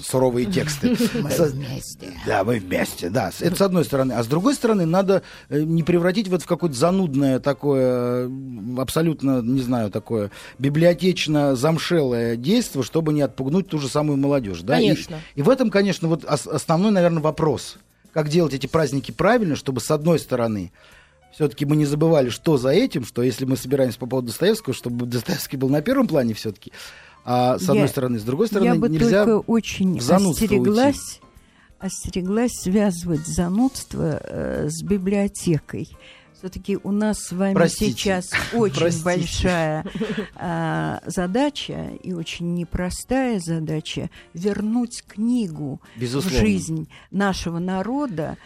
суровые 0.00 0.46
тексты. 0.46 0.96
Мы 1.14 1.30
вместе. 1.30 2.12
Да, 2.26 2.44
мы 2.44 2.58
вместе, 2.58 3.10
да. 3.10 3.30
Это 3.40 3.56
с 3.56 3.60
одной 3.60 3.84
стороны. 3.84 4.12
А 4.12 4.22
с 4.22 4.26
другой 4.26 4.54
стороны, 4.54 4.86
надо 4.86 5.22
э, 5.48 5.62
не 5.62 5.82
превратить 5.82 6.28
вот 6.28 6.42
в 6.42 6.46
какое-то 6.46 6.76
занудное 6.76 7.40
такое, 7.40 8.30
абсолютно, 8.78 9.40
не 9.42 9.60
знаю, 9.60 9.90
такое 9.90 10.30
библиотечно 10.58 11.56
замшелое 11.56 12.36
действие, 12.36 12.84
чтобы 12.84 13.12
не 13.12 13.22
отпугнуть 13.22 13.68
ту 13.68 13.78
же 13.78 13.88
самую 13.88 14.16
молодежь. 14.16 14.60
Да? 14.62 14.76
Конечно. 14.76 15.16
И, 15.34 15.40
и 15.40 15.42
в 15.42 15.48
этом, 15.48 15.70
конечно, 15.70 16.08
вот 16.08 16.24
основной, 16.24 16.92
наверное, 16.92 17.22
вопрос. 17.22 17.78
Как 18.12 18.28
делать 18.28 18.54
эти 18.54 18.66
праздники 18.66 19.12
правильно, 19.12 19.56
чтобы, 19.56 19.80
с 19.80 19.90
одной 19.90 20.18
стороны, 20.18 20.72
все-таки 21.32 21.64
мы 21.64 21.76
не 21.76 21.86
забывали, 21.86 22.28
что 22.28 22.56
за 22.56 22.70
этим, 22.70 23.04
что 23.04 23.22
если 23.22 23.44
мы 23.44 23.56
собираемся 23.56 23.98
по 23.98 24.06
поводу 24.06 24.28
Достоевского, 24.28 24.74
чтобы 24.74 25.06
Достоевский 25.06 25.56
был 25.56 25.68
на 25.68 25.80
первом 25.80 26.08
плане 26.08 26.34
все-таки, 26.34 26.72
а 27.24 27.58
с 27.58 27.62
одной 27.62 27.82
я, 27.82 27.88
стороны, 27.88 28.18
с 28.18 28.22
другой 28.22 28.46
стороны, 28.46 28.66
я 28.66 28.74
бы 28.74 28.88
нельзя 28.88 29.24
только 29.24 29.44
очень 29.46 29.98
остереглась, 29.98 31.20
остереглась 31.78 32.52
связывать 32.52 33.26
занудство 33.26 34.20
э, 34.22 34.68
с 34.68 34.82
библиотекой. 34.82 35.88
Все-таки 36.40 36.78
у 36.82 36.90
нас 36.90 37.18
с 37.18 37.32
вами 37.32 37.52
Простите. 37.52 37.92
сейчас 37.92 38.30
очень 38.54 38.76
Простите. 38.76 39.04
большая 39.04 39.84
э, 40.36 40.98
задача 41.06 41.90
и 42.02 42.14
очень 42.14 42.54
непростая 42.54 43.40
задача 43.40 44.08
вернуть 44.32 45.04
книгу 45.06 45.82
Безусловно. 45.96 46.38
в 46.38 46.40
жизнь 46.40 46.88
нашего 47.10 47.58
народа 47.58 48.38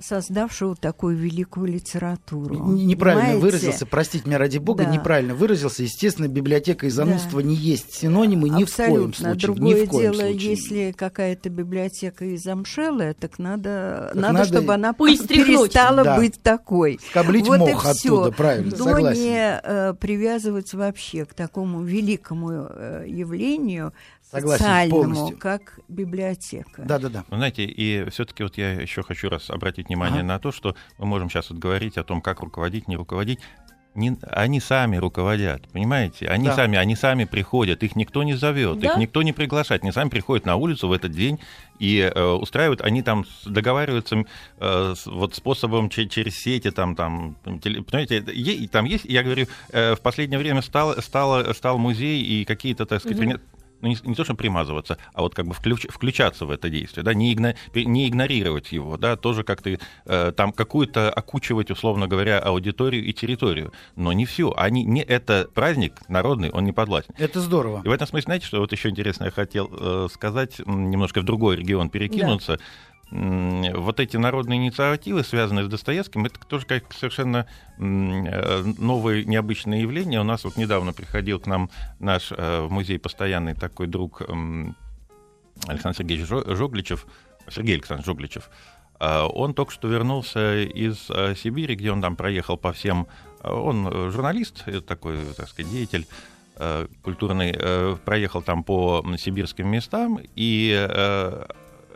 создавшего 0.00 0.74
такую 0.74 1.16
великую 1.16 1.66
литературу. 1.66 2.54
Неправильно 2.72 3.34
Понимаете? 3.34 3.40
выразился, 3.40 3.86
простите 3.86 4.26
меня 4.26 4.38
ради 4.38 4.58
бога, 4.58 4.84
да. 4.84 4.90
неправильно 4.90 5.34
выразился. 5.34 5.82
Естественно, 5.82 6.28
библиотека 6.28 6.86
и 6.86 6.90
занудство 6.90 7.42
да. 7.42 7.48
не 7.48 7.54
есть 7.54 7.94
синонимы 7.94 8.48
ни 8.48 8.62
Абсолютно. 8.62 8.84
в 8.84 8.98
коем 8.98 9.14
случае. 9.14 9.40
Другое 9.40 9.74
ни 9.74 9.84
в 9.84 9.88
коем 9.88 10.12
дело, 10.12 10.22
случае. 10.22 10.50
если 10.50 10.92
какая-то 10.92 11.50
библиотека 11.50 12.24
и 12.24 12.36
замшелая, 12.36 13.14
так 13.14 13.38
надо, 13.38 14.10
так 14.12 14.14
надо, 14.14 14.32
надо 14.32 14.44
чтобы 14.46 14.74
она 14.74 14.92
перестала 14.92 16.04
да. 16.04 16.16
быть 16.16 16.40
такой. 16.42 16.98
Скоблить 17.10 17.46
вот 17.46 17.58
мох 17.58 17.86
оттуда, 17.86 18.32
правильно, 18.32 18.74
Но 18.76 18.84
согласен. 18.84 19.22
не 19.22 19.60
э, 19.62 19.94
привязывать 19.94 20.72
вообще 20.74 21.24
к 21.24 21.34
такому 21.34 21.82
великому 21.82 22.50
э, 22.50 23.04
явлению, 23.06 23.92
Согласен, 24.30 24.64
социальному, 24.64 25.02
полностью. 25.02 25.38
как 25.38 25.80
библиотека. 25.88 26.82
Да, 26.82 26.98
да, 26.98 27.08
да. 27.08 27.24
Вы 27.30 27.36
знаете, 27.36 27.64
и 27.64 28.08
все-таки 28.10 28.44
вот 28.44 28.56
я 28.56 28.72
еще 28.72 29.02
хочу 29.02 29.28
раз 29.28 29.50
обратить 29.50 29.88
внимание 29.88 30.20
ага. 30.20 30.28
на 30.28 30.38
то, 30.38 30.52
что 30.52 30.76
мы 30.98 31.06
можем 31.06 31.28
сейчас 31.28 31.50
вот 31.50 31.58
говорить 31.58 31.98
о 31.98 32.04
том, 32.04 32.20
как 32.22 32.40
руководить, 32.40 32.86
не 32.86 32.96
руководить. 32.96 33.40
Не, 33.96 34.16
они 34.22 34.60
сами 34.60 34.98
руководят, 34.98 35.66
понимаете? 35.72 36.28
Они 36.28 36.46
да. 36.46 36.54
сами, 36.54 36.78
они 36.78 36.94
сами 36.94 37.24
приходят, 37.24 37.82
их 37.82 37.96
никто 37.96 38.22
не 38.22 38.34
зовет, 38.34 38.78
да? 38.78 38.92
их 38.92 38.96
никто 38.98 39.20
не 39.22 39.32
приглашает, 39.32 39.82
они 39.82 39.90
сами 39.90 40.10
приходят 40.10 40.46
на 40.46 40.54
улицу 40.54 40.86
в 40.86 40.92
этот 40.92 41.10
день 41.10 41.40
и 41.80 41.98
э, 41.98 42.24
устраивают, 42.24 42.82
они 42.82 43.02
там 43.02 43.24
договариваются 43.44 44.24
э, 44.58 44.94
с, 44.96 45.06
вот 45.06 45.34
способом 45.34 45.88
через 45.88 46.38
сети, 46.38 46.70
там, 46.70 46.94
там, 46.94 47.34
понимаете, 47.42 48.24
е, 48.32 48.68
там 48.68 48.84
есть, 48.84 49.06
я 49.06 49.24
говорю, 49.24 49.48
э, 49.70 49.96
в 49.96 50.00
последнее 50.00 50.38
время 50.38 50.62
стал, 50.62 51.02
стал, 51.02 51.52
стал 51.52 51.76
музей 51.78 52.22
и 52.22 52.44
какие-то, 52.44 52.86
так 52.86 53.00
сказать, 53.00 53.18
угу 53.18 53.40
ну, 53.80 53.88
не, 53.88 53.96
не 54.02 54.14
то, 54.14 54.24
что 54.24 54.34
примазываться, 54.34 54.98
а 55.12 55.22
вот 55.22 55.34
как 55.34 55.46
бы 55.46 55.54
включ, 55.54 55.86
включаться 55.88 56.46
в 56.46 56.50
это 56.50 56.68
действие, 56.70 57.04
да, 57.04 57.14
не, 57.14 57.32
игно, 57.32 57.54
не 57.74 58.08
игнорировать 58.08 58.72
его, 58.72 58.96
да, 58.96 59.16
тоже 59.16 59.44
как-то 59.44 59.78
э, 60.06 60.32
там 60.36 60.52
какую-то 60.52 61.10
окучивать, 61.10 61.70
условно 61.70 62.06
говоря, 62.06 62.38
аудиторию 62.38 63.04
и 63.04 63.12
территорию, 63.12 63.72
но 63.96 64.12
не 64.12 64.26
всю. 64.26 64.52
Они 64.56 64.84
не 64.84 65.02
это 65.02 65.48
праздник 65.54 65.94
народный, 66.08 66.50
он 66.50 66.64
не 66.64 66.72
подвластен. 66.72 67.14
Это 67.18 67.40
здорово. 67.40 67.82
И 67.84 67.88
в 67.88 67.92
этом 67.92 68.06
смысле, 68.06 68.24
знаете, 68.24 68.46
что 68.46 68.60
вот 68.60 68.72
еще 68.72 68.88
интересно 68.88 69.24
я 69.24 69.30
хотел 69.30 69.70
э, 69.70 70.08
сказать, 70.12 70.58
немножко 70.66 71.20
в 71.20 71.24
другой 71.24 71.56
регион 71.56 71.90
перекинуться. 71.90 72.56
Да 72.56 72.64
вот 73.10 73.98
эти 73.98 74.16
народные 74.16 74.58
инициативы, 74.58 75.24
связанные 75.24 75.64
с 75.64 75.68
Достоевским, 75.68 76.26
это 76.26 76.38
тоже 76.46 76.64
как 76.64 76.92
совершенно 76.92 77.46
э, 77.76 78.62
новое 78.78 79.24
необычное 79.24 79.80
явление. 79.80 80.20
У 80.20 80.24
нас 80.24 80.44
вот 80.44 80.56
недавно 80.56 80.92
приходил 80.92 81.40
к 81.40 81.46
нам 81.46 81.70
наш 81.98 82.30
э, 82.30 82.60
в 82.62 82.70
музей 82.70 83.00
постоянный 83.00 83.54
такой 83.54 83.88
друг 83.88 84.22
Александр 85.66 85.98
Сергеевич 85.98 86.28
Жогличев, 86.28 87.06
Сергей 87.48 87.74
Александрович 87.74 88.06
Жогличев. 88.06 88.48
А 89.00 89.26
он 89.26 89.54
только 89.54 89.72
что 89.72 89.88
вернулся 89.88 90.62
из 90.62 91.10
э, 91.10 91.34
Сибири, 91.34 91.74
где 91.74 91.90
он 91.90 92.00
там 92.00 92.14
проехал 92.14 92.56
по 92.56 92.72
всем... 92.72 93.08
Он 93.42 94.10
журналист, 94.10 94.66
такой, 94.86 95.18
так 95.36 95.48
сказать, 95.48 95.72
деятель 95.72 96.06
культурный, 97.02 97.98
проехал 98.04 98.42
там 98.42 98.64
по 98.64 99.02
сибирским 99.16 99.66
местам, 99.66 100.20
и 100.36 101.46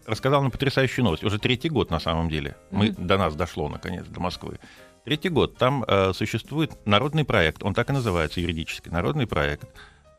рассказал 0.07 0.43
нам 0.43 0.51
потрясающую 0.51 1.05
новость. 1.05 1.25
Уже 1.25 1.39
третий 1.39 1.69
год 1.69 1.91
на 1.91 2.01
самом 2.01 2.29
деле. 2.29 2.57
Мы, 2.71 2.89
mm-hmm. 2.89 3.05
До 3.05 3.19
нас 3.19 3.35
дошло, 3.35 3.69
наконец, 3.69 4.07
до 4.07 4.21
Москвы. 4.21 4.59
Третий 5.05 5.29
год. 5.29 5.57
Там 5.57 5.85
э, 5.87 6.13
существует 6.15 6.73
народный 6.87 7.25
проект, 7.25 7.63
он 7.63 7.75
так 7.75 7.91
и 7.91 7.93
называется 7.93 8.41
юридически, 8.41 8.89
народный 8.89 9.27
проект. 9.27 9.69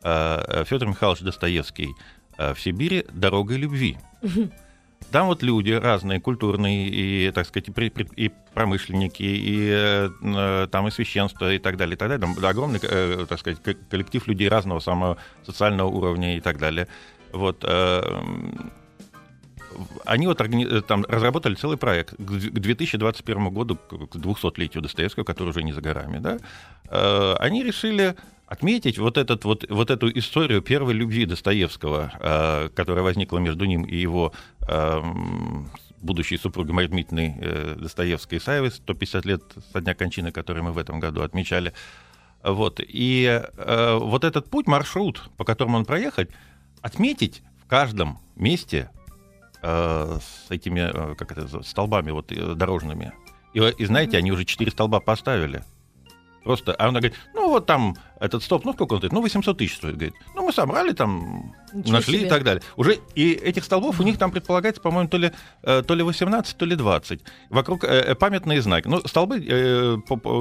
Э, 0.02 0.64
Федор 0.66 0.88
Михайлович 0.88 1.22
Достоевский 1.22 1.94
э, 2.38 2.54
в 2.54 2.60
Сибири 2.60 3.04
«Дорогой 3.12 3.56
любви». 3.56 3.98
Mm-hmm. 4.22 4.52
Там 5.10 5.26
вот 5.28 5.42
люди 5.42 5.70
разные, 5.70 6.20
культурные, 6.20 6.88
и, 6.88 7.30
так 7.30 7.46
сказать, 7.46 7.68
и, 8.16 8.32
промышленники, 8.54 9.22
и 9.22 9.68
э, 9.70 10.66
там 10.70 10.88
и 10.88 10.90
священство, 10.90 11.52
и 11.52 11.58
так 11.58 11.76
далее, 11.76 11.94
и 11.94 11.98
так 11.98 12.08
далее. 12.08 12.26
Там 12.26 12.44
огромный, 12.44 12.80
э, 12.82 13.26
так 13.28 13.38
сказать, 13.38 13.60
коллектив 13.88 14.26
людей 14.26 14.48
разного 14.48 14.80
самого 14.80 15.18
социального 15.44 15.88
уровня 15.88 16.36
и 16.36 16.40
так 16.40 16.58
далее. 16.58 16.88
Вот. 17.32 17.64
Они 20.04 20.26
вот 20.26 20.40
э, 20.40 20.82
там 20.82 21.04
разработали 21.08 21.54
целый 21.54 21.76
проект 21.76 22.14
к 22.16 22.20
2021 22.20 23.50
году, 23.50 23.76
к 23.76 24.16
200-летию 24.16 24.82
Достоевского, 24.82 25.24
который 25.24 25.50
уже 25.50 25.62
не 25.62 25.72
за 25.72 25.80
горами, 25.80 26.18
да, 26.18 26.38
э, 26.88 27.34
они 27.38 27.62
решили 27.62 28.14
отметить 28.46 28.98
вот, 28.98 29.18
этот, 29.18 29.44
вот, 29.44 29.64
вот 29.68 29.90
эту 29.90 30.08
историю 30.18 30.62
первой 30.62 30.94
любви 30.94 31.26
Достоевского, 31.26 32.12
э, 32.20 32.68
которая 32.74 33.04
возникла 33.04 33.38
между 33.38 33.64
ним 33.64 33.84
и 33.84 33.96
его 33.96 34.32
будущей 36.02 36.38
супругой 36.38 36.74
Марьей 36.74 36.90
Дмитриевной 36.90 37.76
Достоевской 37.76 38.38
Исаевой, 38.38 38.70
150 38.70 39.24
лет 39.24 39.42
со 39.72 39.80
дня 39.80 39.94
кончины, 39.94 40.32
который 40.32 40.62
мы 40.62 40.72
в 40.72 40.78
этом 40.78 40.98
году 40.98 41.22
отмечали. 41.22 41.72
Вот. 42.42 42.80
И 42.80 43.42
вот 43.56 44.24
этот 44.24 44.50
путь, 44.50 44.66
маршрут, 44.66 45.22
по 45.36 45.44
которому 45.44 45.78
он 45.78 45.84
проехать, 45.84 46.30
отметить 46.82 47.42
в 47.64 47.68
каждом 47.68 48.18
месте 48.36 48.90
Э, 49.68 50.18
с 50.20 50.48
этими, 50.48 50.78
э, 50.78 51.14
как 51.16 51.32
это, 51.32 51.60
столбами 51.64 52.12
вот 52.12 52.30
э, 52.30 52.54
дорожными. 52.54 53.12
И, 53.52 53.58
и 53.58 53.84
знаете, 53.84 54.16
они 54.16 54.30
уже 54.30 54.44
четыре 54.44 54.70
столба 54.70 55.00
поставили. 55.00 55.64
Просто, 56.46 56.74
а 56.74 56.84
она 56.84 57.00
говорит, 57.00 57.18
ну 57.34 57.48
вот 57.48 57.66
там 57.66 57.96
этот 58.20 58.40
стоп, 58.40 58.64
ну 58.64 58.72
сколько 58.72 58.92
он 58.92 58.98
стоит? 59.00 59.12
Ну 59.12 59.20
800 59.20 59.58
тысяч 59.58 59.74
стоит, 59.74 59.96
говорит. 59.96 60.14
Ну 60.36 60.46
мы 60.46 60.52
собрали 60.52 60.92
там, 60.92 61.56
Ничего 61.72 61.94
нашли 61.94 62.18
себе. 62.18 62.26
и 62.28 62.30
так 62.30 62.44
далее. 62.44 62.62
Уже 62.76 63.00
и 63.16 63.32
этих 63.32 63.64
столбов 63.64 63.98
у 63.98 64.04
них 64.04 64.16
там 64.16 64.30
предполагается, 64.30 64.80
по-моему, 64.80 65.08
то 65.08 65.16
ли, 65.16 65.32
э, 65.64 65.82
то 65.84 65.94
ли 65.94 66.04
18, 66.04 66.56
то 66.56 66.64
ли 66.64 66.76
20. 66.76 67.20
Вокруг 67.50 67.82
э, 67.82 67.88
э, 67.88 68.14
памятные 68.14 68.62
знаки. 68.62 68.86
Ну 68.86 69.00
столбы, 69.06 69.44
э, 69.44 69.96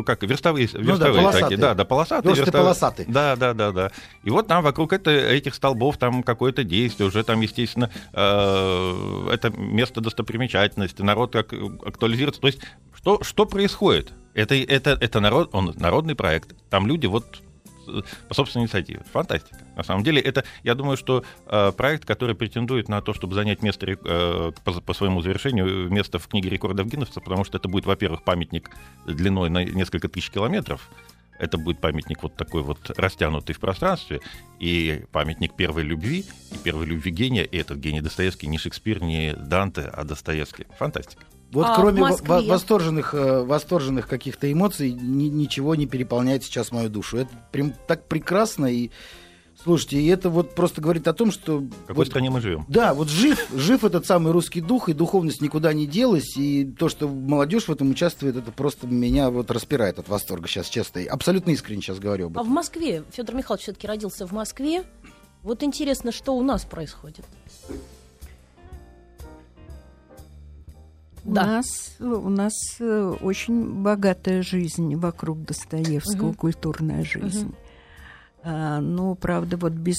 как 0.05 0.21
верстовые, 0.21 0.67
верстовые 0.67 0.85
ну, 0.85 0.97
да, 0.97 1.05
полосатые. 1.07 1.41
такие, 1.41 1.57
да, 1.57 1.73
да, 1.73 1.85
полосатые. 1.85 2.35
Версты 2.35 2.51
полосатые. 2.51 3.07
Да, 3.09 3.35
да, 3.35 3.55
да, 3.55 3.71
да. 3.71 3.91
И 4.23 4.29
вот 4.29 4.45
там 4.45 4.63
вокруг 4.63 4.93
это, 4.93 5.09
этих 5.09 5.55
столбов 5.55 5.97
там 5.97 6.21
какое-то 6.21 6.63
действие, 6.63 7.07
уже 7.07 7.23
там, 7.23 7.41
естественно, 7.41 7.89
э, 8.13 9.29
это 9.33 9.49
место 9.49 10.01
достопримечательности, 10.01 11.01
народ 11.01 11.33
как 11.33 11.51
актуализируется. 11.51 12.41
То 12.41 12.47
есть 12.47 12.59
что, 12.93 13.23
что 13.23 13.47
происходит? 13.47 14.13
Это, 14.35 14.53
это, 14.55 14.97
это 14.99 15.19
народ, 15.21 15.49
он, 15.53 15.73
народный 15.77 16.13
проект. 16.13 16.53
Там 16.69 16.87
люди 16.87 17.05
вот 17.07 17.41
э, 17.87 18.01
по 18.27 18.33
собственной 18.33 18.65
инициативе. 18.65 19.01
Фантастика. 19.13 19.57
На 19.77 19.83
самом 19.83 20.03
деле, 20.03 20.21
это, 20.21 20.43
я 20.63 20.75
думаю, 20.75 20.97
что 20.97 21.23
э, 21.47 21.71
проект, 21.71 22.03
который 22.05 22.35
претендует 22.35 22.89
на 22.89 23.01
то, 23.01 23.13
чтобы 23.13 23.33
занять 23.33 23.63
место 23.63 23.87
э, 23.87 24.51
по, 24.63 24.81
по 24.81 24.93
своему 24.93 25.21
завершению, 25.21 25.89
место 25.89 26.19
в 26.19 26.27
книге 26.27 26.49
рекордов 26.49 26.87
Гиннесса, 26.87 27.21
потому 27.21 27.45
что 27.45 27.57
это 27.57 27.69
будет, 27.69 27.85
во-первых, 27.85 28.23
памятник 28.23 28.71
длиной 29.07 29.49
на 29.49 29.63
несколько 29.63 30.09
тысяч 30.09 30.29
километров, 30.29 30.89
это 31.39 31.57
будет 31.57 31.79
памятник 31.79 32.21
вот 32.21 32.35
такой 32.35 32.61
вот 32.61 32.91
растянутый 32.97 33.55
в 33.55 33.59
пространстве, 33.59 34.19
и 34.59 35.05
памятник 35.13 35.55
первой 35.55 35.83
любви, 35.83 36.25
и 36.51 36.57
первой 36.57 36.85
любви 36.85 37.11
гения, 37.11 37.43
и 37.43 37.57
этот 37.57 37.77
гений 37.77 38.01
Достоевский 38.01 38.47
не 38.47 38.57
Шекспир, 38.57 39.01
не 39.01 39.33
Данте, 39.33 39.81
а 39.81 40.03
Достоевский. 40.03 40.65
Фантастика. 40.77 41.23
Вот 41.55 41.65
А 41.67 41.75
кроме 41.75 42.03
в 42.03 42.21
во- 42.21 42.41
восторженных, 42.41 43.13
э, 43.13 43.43
восторженных 43.43 44.07
каких-то 44.07 44.51
эмоций 44.51 44.91
ни- 44.91 45.29
ничего 45.29 45.73
не 45.75 45.87
переполняет 45.87 46.43
сейчас 46.43 46.71
мою 46.71 46.89
душу. 46.89 47.17
Это 47.17 47.29
прям 47.51 47.73
так 47.87 48.07
прекрасно 48.07 48.65
и 48.65 48.91
слушайте, 49.63 49.99
и 50.01 50.07
это 50.07 50.29
вот 50.29 50.53
просто 50.53 50.81
говорит 50.81 51.07
о 51.07 51.13
том, 51.13 51.31
что 51.31 51.59
В 51.59 51.69
какой 51.87 51.95
вот- 51.95 52.07
стране 52.07 52.29
мы 52.29 52.41
живем? 52.41 52.65
да, 52.67 52.93
вот 52.93 53.07
жив, 53.07 53.47
жив 53.55 53.83
этот 53.85 54.05
самый 54.05 54.31
русский 54.33 54.59
дух, 54.61 54.89
и 54.89 54.93
духовность 54.93 55.41
никуда 55.41 55.71
не 55.73 55.87
делась, 55.87 56.35
и 56.37 56.65
то, 56.65 56.89
что 56.89 57.07
молодежь 57.07 57.67
в 57.67 57.71
этом 57.71 57.89
участвует, 57.89 58.35
это 58.35 58.51
просто 58.51 58.85
меня 58.85 59.29
вот 59.31 59.49
распирает 59.49 59.97
от 59.97 60.09
восторга 60.09 60.47
сейчас, 60.49 60.67
честно. 60.67 60.99
И 60.99 61.05
абсолютно 61.05 61.51
искренне 61.51 61.81
сейчас 61.81 61.99
говорю 61.99 62.27
об 62.27 62.37
А 62.37 62.41
этом. 62.41 62.51
в 62.51 62.53
Москве, 62.53 63.03
Федор 63.13 63.33
Михайлович 63.33 63.63
все-таки 63.63 63.87
родился 63.87 64.27
в 64.27 64.33
Москве. 64.33 64.83
Вот 65.41 65.63
интересно, 65.63 66.11
что 66.11 66.35
у 66.35 66.43
нас 66.43 66.65
происходит. 66.65 67.23
У 71.25 71.33
Да. 71.33 71.45
нас, 71.45 71.95
у 71.99 72.29
нас 72.29 72.53
э, 72.79 73.15
очень 73.21 73.81
богатая 73.81 74.43
жизнь 74.43 74.95
вокруг 74.95 75.43
Достоевского, 75.43 76.27
Мгм. 76.29 76.35
культурная 76.35 77.03
жизнь. 77.03 77.53
А, 78.43 78.79
ну, 78.79 79.15
правда, 79.15 79.57
вот 79.57 79.73
без 79.73 79.97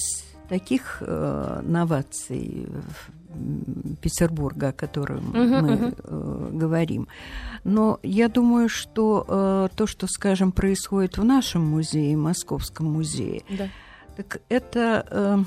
таких 0.48 0.98
э, 1.00 1.60
новаций 1.64 2.68
Петербурга, 4.00 4.68
о 4.68 4.72
котором 4.72 5.30
Мгм, 5.30 5.60
мы 5.60 5.70
мгм. 5.72 5.94
э, 5.98 6.48
говорим. 6.52 7.08
Но 7.64 7.98
я 8.04 8.28
думаю, 8.28 8.68
что 8.68 9.24
э, 9.28 9.68
то, 9.76 9.86
что, 9.88 10.06
скажем, 10.06 10.52
происходит 10.52 11.18
в 11.18 11.24
нашем 11.24 11.66
музее, 11.66 12.16
Московском 12.16 12.86
музее, 12.92 13.42
Да. 13.50 13.68
так 14.16 14.40
это, 14.48 15.04
э, 15.10 15.38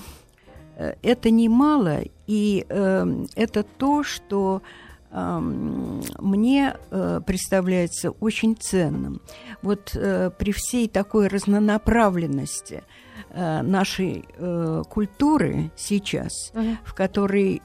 э, 0.75 0.93
это 1.01 1.31
немало, 1.31 2.01
и 2.27 2.65
э, 2.67 3.25
это 3.35 3.63
то, 3.63 4.03
что 4.03 4.61
эм, 4.61 4.88
мне 5.11 6.75
э, 6.91 7.21
представляется 7.25 8.11
очень 8.11 8.55
ценным. 8.55 9.21
Вот 9.61 9.91
э, 9.95 10.29
при 10.37 10.51
всей 10.51 10.87
такой 10.87 11.27
разнонаправленности 11.27 12.83
э, 13.31 13.61
нашей 13.61 14.25
культуры 14.89 15.71
сейчас, 15.75 16.31
Мгм. 16.53 16.77
в 16.83 16.93
которой 16.93 17.61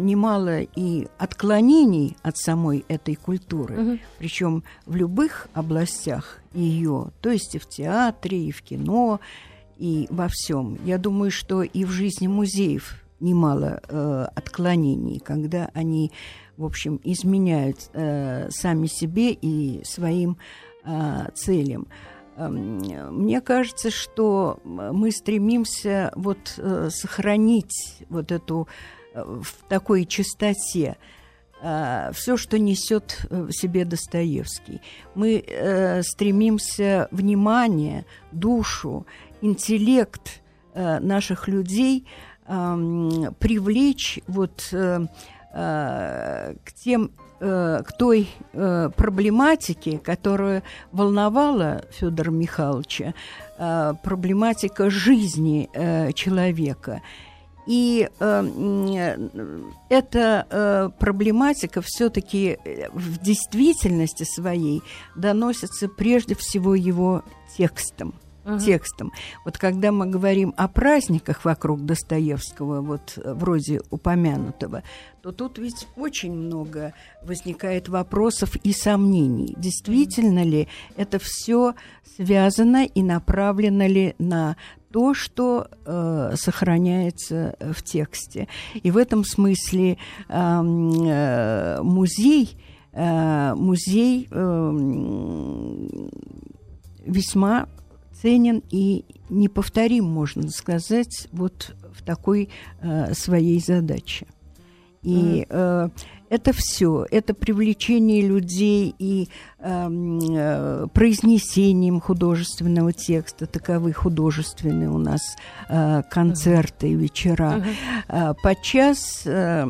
немало 0.00 0.60
и 0.60 1.08
отклонений 1.18 2.16
от 2.22 2.36
самой 2.36 2.84
этой 2.88 3.14
культуры, 3.14 3.74
Мгм. 3.76 4.00
причем 4.18 4.64
в 4.86 4.94
любых 4.96 5.48
областях 5.54 6.38
ее, 6.52 7.08
то 7.20 7.30
есть 7.30 7.54
и 7.54 7.58
в 7.58 7.66
театре, 7.68 8.38
и 8.48 8.52
в 8.52 8.62
кино, 8.62 9.20
и 9.78 10.06
во 10.10 10.28
всем. 10.28 10.78
Я 10.84 10.98
думаю, 10.98 11.30
что 11.30 11.62
и 11.62 11.84
в 11.84 11.90
жизни 11.90 12.26
музеев 12.28 12.96
немало 13.20 13.80
э, 13.88 14.26
отклонений, 14.34 15.18
когда 15.20 15.70
они, 15.74 16.12
в 16.56 16.64
общем, 16.64 17.00
изменяют 17.04 17.90
э, 17.92 18.48
сами 18.50 18.86
себе 18.86 19.32
и 19.32 19.82
своим 19.84 20.38
э, 20.84 21.28
целям. 21.34 21.86
Эм, 22.36 22.78
Мне 23.12 23.40
кажется, 23.40 23.90
что 23.90 24.60
мы 24.64 25.10
стремимся 25.10 26.12
вот 26.16 26.54
э, 26.58 26.88
сохранить 26.90 27.98
вот 28.08 28.32
эту 28.32 28.68
э, 29.14 29.22
в 29.22 29.68
такой 29.68 30.04
чистоте 30.04 30.96
все, 32.12 32.36
что 32.36 32.58
несет 32.58 33.26
в 33.30 33.50
себе 33.50 33.86
Достоевский. 33.86 34.82
Мы 35.14 35.42
э, 35.44 36.02
стремимся 36.02 37.08
внимание, 37.10 38.04
душу, 38.30 39.06
интеллект 39.40 40.42
э, 40.74 41.00
наших 41.00 41.48
людей 41.48 42.06
эм, 42.46 43.34
привлечь 43.38 44.20
вот 44.26 44.70
э, 45.56 46.54
к 46.64 46.72
тем 46.72 47.10
э, 47.40 47.82
к 47.84 47.92
той 47.96 48.28
э, 48.52 48.90
проблематике, 48.94 49.98
которая 49.98 50.62
волновала 50.92 51.82
Федора 51.90 52.30
Михайловича, 52.30 53.14
проблематика 54.02 54.90
жизни 54.90 55.70
человека. 56.12 57.00
И 57.66 58.08
эта 59.88 60.92
проблематика 60.98 61.80
все-таки 61.82 62.58
в 62.92 63.18
действительности 63.18 64.24
своей 64.24 64.82
доносится 65.16 65.88
прежде 65.88 66.34
всего 66.34 66.74
его 66.74 67.24
текстом 67.56 68.14
Мгм. 68.46 68.58
текстом. 68.60 69.12
Вот 69.44 69.58
когда 69.58 69.90
мы 69.90 70.06
говорим 70.06 70.54
о 70.56 70.68
праздниках 70.68 71.44
вокруг 71.44 71.84
Достоевского, 71.84 72.80
вот 72.80 73.14
э, 73.16 73.34
вроде 73.34 73.80
упомянутого, 73.90 74.84
то 75.20 75.32
тут 75.32 75.58
ведь 75.58 75.88
очень 75.96 76.32
много 76.32 76.92
возникает 77.24 77.88
вопросов 77.88 78.54
и 78.62 78.72
сомнений. 78.72 79.52
Действительно 79.58 80.44
ли 80.44 80.68
это 80.96 81.18
все 81.20 81.74
связано 82.16 82.84
и 82.84 83.02
направлено 83.02 83.88
ли 83.88 84.14
на 84.20 84.56
то, 84.92 85.12
что 85.12 85.66
э, 85.84 86.34
сохраняется 86.36 87.56
в 87.58 87.82
тексте. 87.82 88.46
И 88.74 88.92
в 88.92 88.96
этом 88.96 89.24
смысле 89.24 89.98
эм, 90.28 90.92
э, 91.04 91.82
музей, 91.82 92.56
э, 92.92 93.54
музей 93.56 94.28
эм, 94.30 95.88
весьма 97.04 97.66
ценен 98.20 98.62
и 98.70 99.04
неповторим, 99.28 100.04
можно 100.04 100.48
сказать, 100.48 101.28
вот 101.32 101.74
в 101.92 102.02
такой 102.02 102.48
э, 102.80 103.14
своей 103.14 103.60
задаче. 103.60 104.26
И 105.02 105.46
э, 105.48 105.88
это 106.28 106.52
все, 106.52 107.06
это 107.10 107.32
привлечение 107.34 108.22
людей 108.22 108.94
и 108.98 109.28
произнесением 110.92 112.00
художественного 112.00 112.92
текста, 112.92 113.46
таковы 113.46 113.92
художественные 113.92 114.90
у 114.90 114.98
нас 114.98 115.20
э, 115.68 116.02
концерты 116.10 116.90
и 116.90 116.94
вечера. 116.94 117.64
А, 118.08 118.34
Подчас 118.34 119.22
э, 119.24 119.64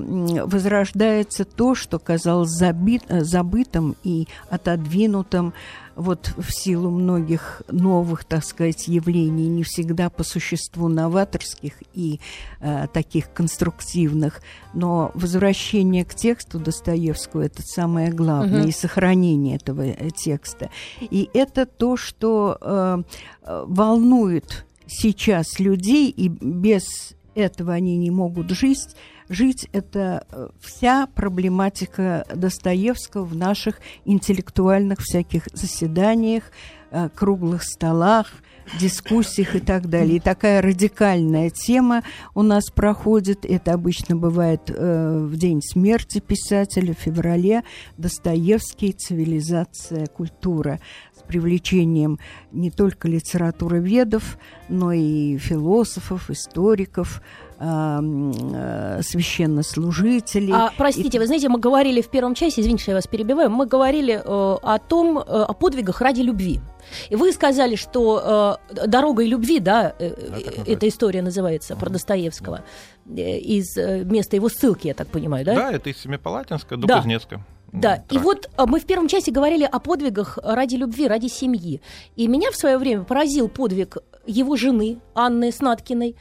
возрождается 0.45 1.45
то, 1.45 1.75
что 1.75 1.99
казалось 1.99 2.51
забит, 2.51 3.03
э, 3.09 3.23
забытым 3.23 3.97
и 4.03 4.27
отодвинутым 4.51 5.53
вот 5.95 6.35
в 6.37 6.51
силу 6.53 6.91
многих 6.91 7.63
новых, 7.71 8.25
так 8.27 8.45
сказать, 8.45 8.87
явлений, 8.87 9.49
не 9.49 9.63
всегда 9.63 10.11
по 10.11 10.25
существу 10.25 10.89
новаторских 10.89 11.73
и 11.95 12.21
э, 12.61 12.87
таких 12.93 13.33
конструктивных, 13.33 14.43
но 14.75 15.11
возвращение 15.15 16.05
к 16.05 16.15
тексту 16.15 16.59
Достоевского 16.59 17.41
это 17.43 17.63
самое 17.63 18.11
главное, 18.13 18.61
Мгм. 18.61 18.69
и 18.69 18.73
сохранение 18.73 19.57
этого 19.57 19.81
э, 19.86 19.86
текста. 20.17 20.71
И 21.01 21.29
это 21.35 21.67
то, 21.67 21.97
что 21.97 22.59
э, 22.61 23.03
э, 23.43 23.65
волнует 23.67 24.67
сейчас 24.87 25.59
людей, 25.59 26.11
и 26.11 26.29
без 26.29 27.15
этого 27.35 27.73
они 27.73 27.97
не 27.97 28.11
могут 28.11 28.51
жить. 28.51 28.97
Жить 29.29 29.69
это 29.73 30.25
э, 30.31 30.49
вся 30.61 31.07
проблематика 31.09 32.25
Достоевского 32.35 33.25
в 33.25 33.35
наших 33.35 33.81
интеллектуальных 34.05 35.01
всяких 35.01 35.49
заседаниях, 35.53 36.45
э, 36.91 37.09
круглых 37.15 37.63
столах, 37.65 38.33
дискуссиях 38.79 39.57
и 39.57 39.61
так 39.61 39.89
далее. 39.89 40.17
И 40.17 40.21
такая 40.21 40.63
радикальная 40.63 41.51
тема 41.51 42.03
у 42.35 42.43
нас 42.43 42.71
проходит. 42.71 43.45
Это 43.45 43.73
обычно 43.73 44.17
бывает 44.17 44.63
э, 44.69 45.27
в 45.27 45.37
день 45.37 45.63
смерти 45.63 46.21
писателя, 46.21 46.95
в 46.95 46.99
феврале. 46.99 47.63
Достоевский 47.97 48.93
«Цивилизация, 48.93 50.07
культура» 50.07 50.81
с 51.17 51.23
привлечением 51.23 52.19
не 52.53 52.71
только 52.71 53.09
литературоведов, 53.09 54.39
но 54.69 54.93
и 54.93 55.39
философов, 55.39 56.31
историков, 56.31 57.23
священнослужителей. 57.59 60.53
А, 60.53 60.73
простите, 60.77 61.19
вы 61.19 61.27
знаете, 61.27 61.49
мы 61.49 61.59
говорили 61.59 62.01
в 62.01 62.09
первом 62.09 62.35
часе, 62.35 62.61
извините, 62.61 62.83
что 62.83 62.91
я 62.93 62.97
вас 62.97 63.07
перебиваю, 63.07 63.51
мы 63.51 63.67
говорили 63.67 64.15
э, 64.15 64.21
о 64.25 64.79
том, 64.79 65.19
э, 65.19 65.23
о 65.23 65.53
подвигах 65.53 66.01
ради 66.01 66.21
любви. 66.21 66.61
И 67.09 67.17
вы 67.17 67.33
сказали, 67.33 67.77
что 67.77 68.59
э, 68.71 68.87
«Дорогой 68.87 69.27
любви», 69.27 69.61
да, 69.61 69.95
э, 69.99 70.11
так 70.11 70.69
э, 70.69 70.73
эта 70.73 70.89
история 70.89 71.23
называется, 71.23 71.77
про 71.77 71.91
Достоевского, 71.91 72.63
э, 73.07 73.39
из 73.39 73.77
э, 73.77 74.05
места 74.05 74.37
его 74.37 74.49
ссылки, 74.49 74.89
я 74.89 74.95
так 74.95 75.09
понимаю, 75.09 75.45
да? 75.45 75.55
Да, 75.55 75.73
это 75.73 75.91
из 75.91 75.99
Семипалатинска 75.99 76.77
до 76.77 76.87
Да. 76.87 76.97
Кузнецка. 76.99 77.41
Да, 77.73 77.97
М, 77.97 78.03
и 78.11 78.19
вот 78.19 78.49
а, 78.57 78.67
мы 78.67 78.81
в 78.81 78.87
первом 78.87 79.09
часе 79.09 79.33
говорили 79.33 79.65
о 79.65 79.81
подвигах 79.81 80.39
ради 80.43 80.77
любви, 80.77 81.09
ради 81.09 81.27
семьи. 81.27 81.83
И 82.15 82.29
меня 82.29 82.51
в 82.51 82.57
свое 82.57 82.79
время 82.79 83.03
поразил 83.03 83.49
подвиг 83.49 83.99
его 84.25 84.57
жены 84.57 84.99
Анны 85.15 85.53
Снаткиной, 85.53 86.17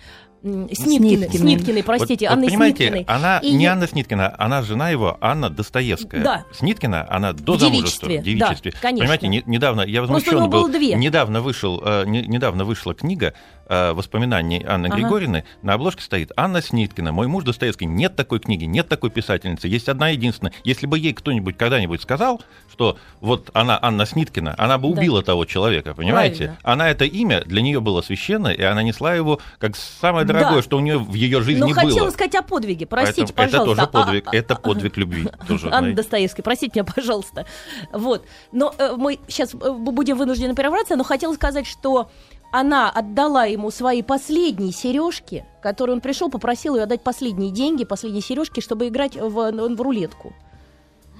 Сниткиной, 0.45 0.75
Сниткиной. 0.75 1.29
Сниткиной, 1.39 1.83
простите, 1.83 2.25
Вот- 2.25 2.29
вот 2.29 2.37
Анной 2.37 2.47
понимаете, 2.49 2.77
Сниткиной. 2.89 3.05
она 3.07 3.39
И 3.39 3.51
не 3.53 3.65
Анна 3.65 3.87
Сниткина, 3.87 4.35
она 4.37 4.61
жена 4.61 4.89
его, 4.91 5.17
Анна 5.19 5.49
Достоевская. 5.49 6.23
Да. 6.23 6.45
Сниткина, 6.53 7.07
она 7.09 7.33
до 7.33 7.53
В 7.53 7.59
замужества. 7.59 8.07
девичестве, 8.07 8.21
в 8.21 8.23
девичестве. 8.23 8.71
да, 8.71 8.77
конечно. 8.79 8.99
Понимаете, 9.05 9.27
не- 9.27 9.43
недавно, 9.47 9.81
я 9.81 10.01
возмущен 10.01 10.37
был, 10.37 10.47
было 10.49 10.69
две. 10.69 10.93
недавно, 10.93 11.41
вышел, 11.41 11.81
э, 11.83 12.03
не- 12.05 12.27
недавно 12.27 12.63
вышла 12.63 12.93
книга 12.93 13.33
воспоминаний 13.67 14.63
Анны 14.67 14.87
Ага. 14.87 14.95
Григорьевны, 14.97 15.43
на 15.61 15.73
обложке 15.73 16.01
стоит 16.03 16.31
Анна 16.35 16.61
Сниткина, 16.61 17.11
мой 17.11 17.27
муж 17.27 17.43
Достоевский. 17.43 17.85
Нет 17.85 18.15
такой 18.15 18.39
книги, 18.39 18.65
нет 18.65 18.87
такой 18.87 19.09
писательницы, 19.09 19.67
есть 19.67 19.89
одна 19.89 20.09
единственная. 20.09 20.53
Если 20.63 20.85
бы 20.85 20.99
ей 20.99 21.13
кто-нибудь 21.13 21.57
когда-нибудь 21.57 22.01
сказал, 22.01 22.41
что 22.71 22.97
вот 23.21 23.49
она 23.53 23.79
Анна 23.81 24.05
Сниткина, 24.05 24.53
она 24.57 24.77
бы 24.77 24.89
Да. 24.93 24.99
убила 24.99 25.23
того 25.23 25.45
человека, 25.45 25.93
понимаете? 25.93 26.35
Правильно. 26.37 26.59
Она 26.63 26.89
это 26.89 27.05
имя 27.05 27.41
для 27.45 27.61
нее 27.61 27.79
было 27.79 28.01
священное, 28.01 28.53
и 28.53 28.61
она 28.61 28.83
несла 28.83 29.13
его 29.15 29.39
как 29.59 29.75
самое 29.75 30.25
дорогое, 30.25 30.57
Да. 30.57 30.61
что 30.61 30.77
у 30.77 30.79
нее 30.81 30.97
в 30.97 31.13
ее 31.13 31.41
жизни 31.41 31.61
Но 31.61 31.67
было. 31.67 31.75
хотела 31.75 32.09
сказать 32.11 32.35
о 32.35 32.41
подвиге. 32.41 32.85
Простите, 32.85 33.33
Поэтому 33.33 33.65
пожалуйста. 33.65 33.83
Это 33.83 33.91
тоже 33.91 34.05
подвиг, 34.05 34.27
А- 34.27 34.31
а- 34.31 34.35
это 34.35 34.55
подвиг 34.55 34.97
любви. 34.97 35.27
Тоже, 35.47 35.67
Анна 35.67 35.79
знаете. 35.79 35.95
Достоевская, 35.95 36.43
простите 36.43 36.71
меня, 36.79 36.91
пожалуйста. 36.95 37.45
Вот. 37.91 38.25
Но 38.51 38.73
э, 38.77 38.93
мы 38.97 39.19
сейчас 39.27 39.53
будем 39.53 40.17
вынуждены 40.17 40.53
прерваться, 40.55 40.95
но 40.95 41.03
хотела 41.03 41.33
сказать, 41.33 41.65
что 41.67 42.09
она 42.57 42.89
отдала 42.89 43.43
ему 43.43 43.69
свои 43.69 44.01
последние 44.01 44.71
сережки, 44.71 45.45
которые 45.61 45.95
он 45.95 46.01
пришел, 46.01 46.29
попросил 46.29 46.77
ее 46.77 46.83
отдать 46.83 47.01
последние 47.01 47.51
деньги, 47.51 47.83
последние 47.83 48.21
сережки, 48.21 48.61
чтобы 48.61 48.87
играть 48.87 49.17
в, 49.17 49.29
в 49.29 49.81
рулетку. 49.81 50.31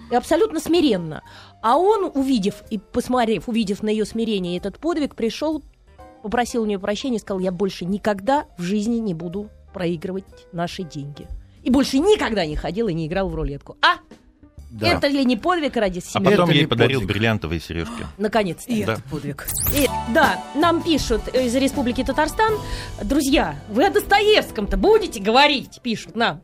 И 0.10 0.16
абсолютно 0.16 0.62
смиренно. 0.62 1.24
А 1.62 1.78
он, 1.78 2.10
увидев 2.14 2.64
и 2.70 2.78
посмотрев, 2.78 3.50
увидев 3.50 3.84
на 3.84 3.90
ее 3.90 4.06
смирение 4.06 4.56
этот 4.56 4.80
подвиг, 4.80 5.14
пришел, 5.14 5.62
попросил 6.24 6.64
у 6.64 6.66
нее 6.66 6.80
прощения 6.80 7.18
и 7.18 7.20
сказал, 7.20 7.42
я 7.42 7.52
больше 7.52 7.84
никогда 7.84 8.46
в 8.58 8.62
жизни 8.62 9.00
не 9.00 9.14
буду 9.14 9.50
проигрывать 9.74 10.24
наши 10.54 10.84
деньги. 10.84 11.28
И 11.64 11.70
больше 11.70 12.00
никогда 12.00 12.46
не 12.46 12.56
ходил 12.56 12.88
и 12.88 12.94
не 12.94 13.08
играл 13.08 13.28
в 13.28 13.36
рулетку. 13.36 13.76
А? 13.82 13.96
Да. 14.78 14.88
Это 14.90 15.08
ли 15.08 15.24
не 15.24 15.38
подвиг 15.38 15.78
ради 15.78 16.00
А 16.00 16.02
себя? 16.02 16.22
Это 16.32 16.32
потом 16.32 16.50
не 16.50 16.58
ей 16.58 16.68
подарил 16.68 17.00
подвиг. 17.00 17.16
бриллиантовые 17.16 17.60
сережки. 17.62 18.06
Наконец-то. 18.18 18.72
И 18.72 18.84
Да. 18.84 18.94
это 18.94 19.02
подвиг. 19.10 19.48
И, 19.78 19.88
да, 20.14 20.44
нам 20.54 20.84
пишут 20.84 21.28
из 21.34 21.56
Республики 21.56 22.04
Татарстан. 22.04 22.54
Друзья, 23.04 23.56
вы 23.70 23.86
о 23.86 23.90
Достоевском-то 23.90 24.76
будете 24.76 25.22
говорить? 25.22 25.80
Пишут 25.82 26.16
нам. 26.16 26.42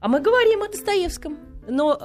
А 0.00 0.06
мы 0.08 0.20
говорим 0.20 0.62
о 0.62 0.68
Достоевском. 0.68 1.38
Но 1.68 1.96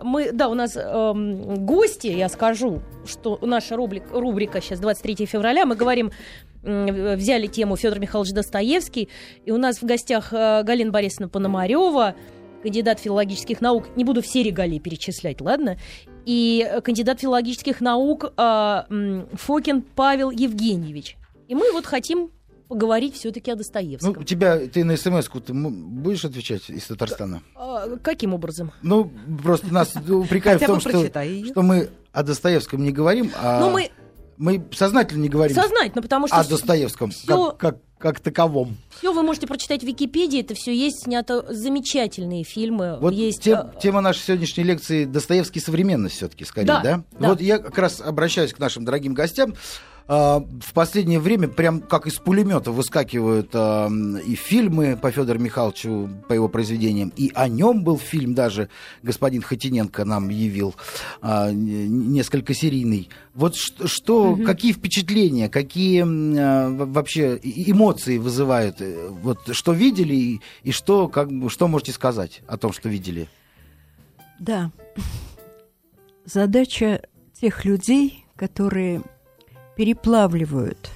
э, 0.00 0.04
мы, 0.04 0.32
да, 0.32 0.48
у 0.48 0.54
нас 0.54 0.74
эм, 0.76 1.64
гости, 1.64 2.08
я 2.08 2.28
скажу, 2.28 2.82
что 3.06 3.38
наша 3.42 3.76
рубрика, 3.76 4.08
рубрика 4.18 4.60
сейчас 4.60 4.80
23 4.80 5.26
февраля, 5.26 5.64
мы 5.64 5.76
говорим, 5.76 6.10
м, 6.64 7.14
взяли 7.16 7.46
тему 7.46 7.76
Федор 7.76 8.00
Михайлович 8.00 8.32
Достоевский, 8.32 9.08
и 9.44 9.52
у 9.52 9.58
нас 9.58 9.80
в 9.80 9.84
гостях 9.84 10.32
э, 10.32 10.64
Галина 10.64 10.90
Борисовна 10.90 11.28
Пономарева, 11.28 12.16
кандидат 12.62 12.98
филологических 13.00 13.60
наук, 13.60 13.84
не 13.96 14.04
буду 14.04 14.22
все 14.22 14.42
регалии 14.42 14.78
перечислять, 14.78 15.40
ладно? 15.40 15.78
И 16.24 16.66
э, 16.68 16.80
кандидат 16.80 17.20
филологических 17.20 17.80
наук 17.80 18.32
э, 18.36 18.82
м, 18.90 19.28
Фокин 19.34 19.82
Павел 19.82 20.30
Евгеньевич. 20.30 21.16
И 21.48 21.54
мы 21.54 21.70
вот 21.72 21.86
хотим 21.86 22.30
поговорить 22.68 23.14
все-таки 23.14 23.50
о 23.52 23.54
Ну, 23.54 23.58
Достоевском. 23.58 24.16
у 24.18 24.24
тебя, 24.24 24.58
ты 24.66 24.82
на 24.82 24.96
смс-ку 24.96 25.40
ты 25.40 25.52
будешь 25.54 26.24
отвечать 26.24 26.68
из 26.68 26.84
Татарстана? 26.86 27.42
А, 27.54 27.96
каким 28.02 28.34
образом? 28.34 28.72
Ну, 28.82 29.12
просто 29.42 29.72
нас 29.72 29.94
упрекают 30.08 30.60
в 30.62 30.66
том, 30.66 30.80
что, 30.80 30.90
что 31.06 31.62
мы 31.62 31.90
о 32.12 32.22
Достоевском 32.24 32.82
не 32.82 32.90
говорим, 32.90 33.30
а 33.40 33.60
Ну, 33.60 33.70
мы 33.70 33.90
мы 34.38 34.62
сознательно 34.72 35.22
не 35.22 35.28
говорим 35.30 35.54
сознательно, 35.56 36.02
потому 36.02 36.26
что 36.26 36.36
о 36.36 36.44
Достоевском 36.44 37.10
всё- 37.10 37.52
как, 37.52 37.58
как, 37.58 37.78
как 37.98 38.20
таковом. 38.20 38.76
все 38.98 39.12
вы 39.12 39.22
можете 39.22 39.46
прочитать 39.46 39.82
в 39.82 39.86
Википедии, 39.86 40.40
это 40.40 40.54
все 40.54 40.74
есть, 40.74 41.04
снято 41.04 41.44
замечательные 41.52 42.44
фильмы. 42.44 42.98
Вот 43.00 43.14
есть, 43.14 43.42
тем- 43.42 43.58
э, 43.58 43.80
тема 43.80 44.00
нашей 44.00 44.20
сегодняшней 44.20 44.64
лекции 44.64 45.04
Достоевский 45.04 45.60
современность 45.60 46.16
все-таки 46.16 46.44
скорее, 46.44 46.66
Да, 46.66 46.80
да? 46.82 47.02
да. 47.18 47.28
Вот 47.28 47.40
я 47.40 47.58
как 47.58 47.76
раз 47.78 48.00
обращаюсь 48.00 48.52
к 48.52 48.58
нашим 48.58 48.84
дорогим 48.84 49.14
гостям. 49.14 49.54
А, 50.08 50.38
В 50.60 50.72
последнее 50.72 51.18
время 51.18 51.48
прям 51.48 51.80
как 51.80 52.06
из 52.06 52.14
пулемета 52.14 52.70
выскакивают 52.70 53.50
а, 53.54 53.88
и 54.24 54.36
фильмы 54.36 54.96
по 54.96 55.10
Федору 55.10 55.40
Михайловичу, 55.40 56.08
по 56.28 56.32
его 56.32 56.48
произведениям, 56.48 57.12
и 57.16 57.32
о 57.34 57.48
нем 57.48 57.82
был 57.82 57.98
фильм 57.98 58.32
даже, 58.34 58.68
господин 59.02 59.42
Хотиненко 59.42 60.04
нам 60.04 60.28
явил, 60.28 60.76
н- 61.22 62.12
несколько 62.12 62.54
серийный. 62.54 63.08
Вот 63.34 63.56
что, 63.56 63.88
что- 63.88 64.36
какие 64.36 64.72
впечатления, 64.72 65.48
какие 65.48 66.02
в- 66.02 66.92
вообще 66.92 67.40
эмоции 67.42 68.18
вызывают, 68.18 68.80
э, 68.80 69.08
вот 69.08 69.38
что 69.56 69.72
видели 69.72 70.14
и, 70.14 70.40
и 70.62 70.70
что, 70.70 71.08
как, 71.08 71.28
что 71.48 71.66
можете 71.66 71.90
сказать 71.92 72.42
о 72.46 72.56
том, 72.56 72.72
что 72.72 72.88
видели? 72.88 73.28
Да. 74.38 74.70
Задача 76.24 77.02
тех 77.40 77.64
людей, 77.64 78.24
которые 78.36 79.02
переплавливают 79.76 80.90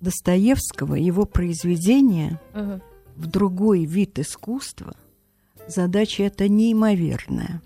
Достоевского, 0.00 0.94
его 0.94 1.26
произведения 1.26 2.40
мгм. 2.54 2.80
в 3.16 3.26
другой 3.26 3.84
вид 3.84 4.18
искусства, 4.18 4.94
задача 5.68 6.22
эта 6.24 6.48
неимоверная. 6.48 7.60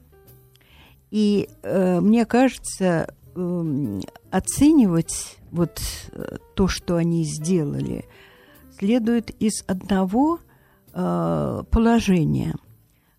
И 1.10 1.48
э, 1.62 2.00
мне 2.00 2.26
кажется, 2.26 3.14
эм, 3.34 4.02
оценивать 4.30 5.38
вот 5.50 5.80
э, 6.12 6.36
то, 6.54 6.68
что 6.68 6.96
они 6.96 7.24
сделали, 7.24 8.04
следует 8.78 9.30
из 9.30 9.62
одного 9.66 10.40
э, 10.92 11.62
положения, 11.70 12.54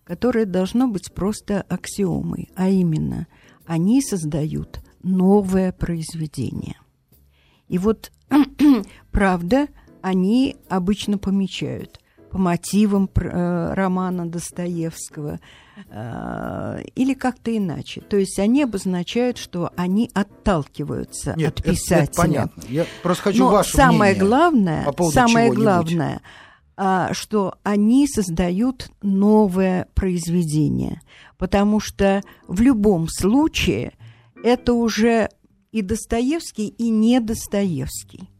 которое 0.04 0.44
должно 0.44 0.86
быть 0.86 1.12
просто 1.12 1.62
аксиомой, 1.62 2.50
а 2.54 2.68
именно 2.68 3.26
они 3.66 4.00
создают 4.00 4.80
новое 5.02 5.72
произведение. 5.72 6.76
И 7.68 7.78
вот 7.78 8.10
правда, 9.10 9.68
они 10.02 10.56
обычно 10.68 11.18
помечают 11.18 12.00
по 12.30 12.38
мотивам 12.38 13.08
э, 13.14 13.72
романа 13.74 14.28
Достоевского 14.28 15.40
э, 15.90 16.82
или 16.94 17.14
как-то 17.14 17.56
иначе. 17.56 18.02
То 18.02 18.16
есть 18.18 18.38
они 18.38 18.62
обозначают, 18.64 19.38
что 19.38 19.70
они 19.76 20.10
отталкиваются 20.12 21.32
от 21.32 21.38
это- 21.38 21.62
это 21.62 21.70
писателя. 21.70 22.12
понятно. 22.14 22.62
Я 22.68 22.86
просто 23.02 23.22
хочу 23.24 23.38
Но 23.44 23.50
ваше 23.50 23.72
самое 23.76 24.12
мнение 24.12 24.20
главное, 24.20 24.84
по 24.84 24.92
поводу 24.92 25.14
самое 25.14 25.50
главное, 25.52 26.20
а, 26.76 27.12
что 27.12 27.54
они 27.62 28.06
создают 28.06 28.90
новое 29.02 29.88
произведение, 29.94 31.00
потому 31.38 31.80
что 31.80 32.22
в 32.46 32.60
любом 32.60 33.08
случае 33.08 33.94
это 34.42 34.72
уже 34.74 35.28
и 35.72 35.82
Достоевский, 35.82 36.68
и 36.68 36.90
не 36.90 37.20
Достоевский. 37.20 38.30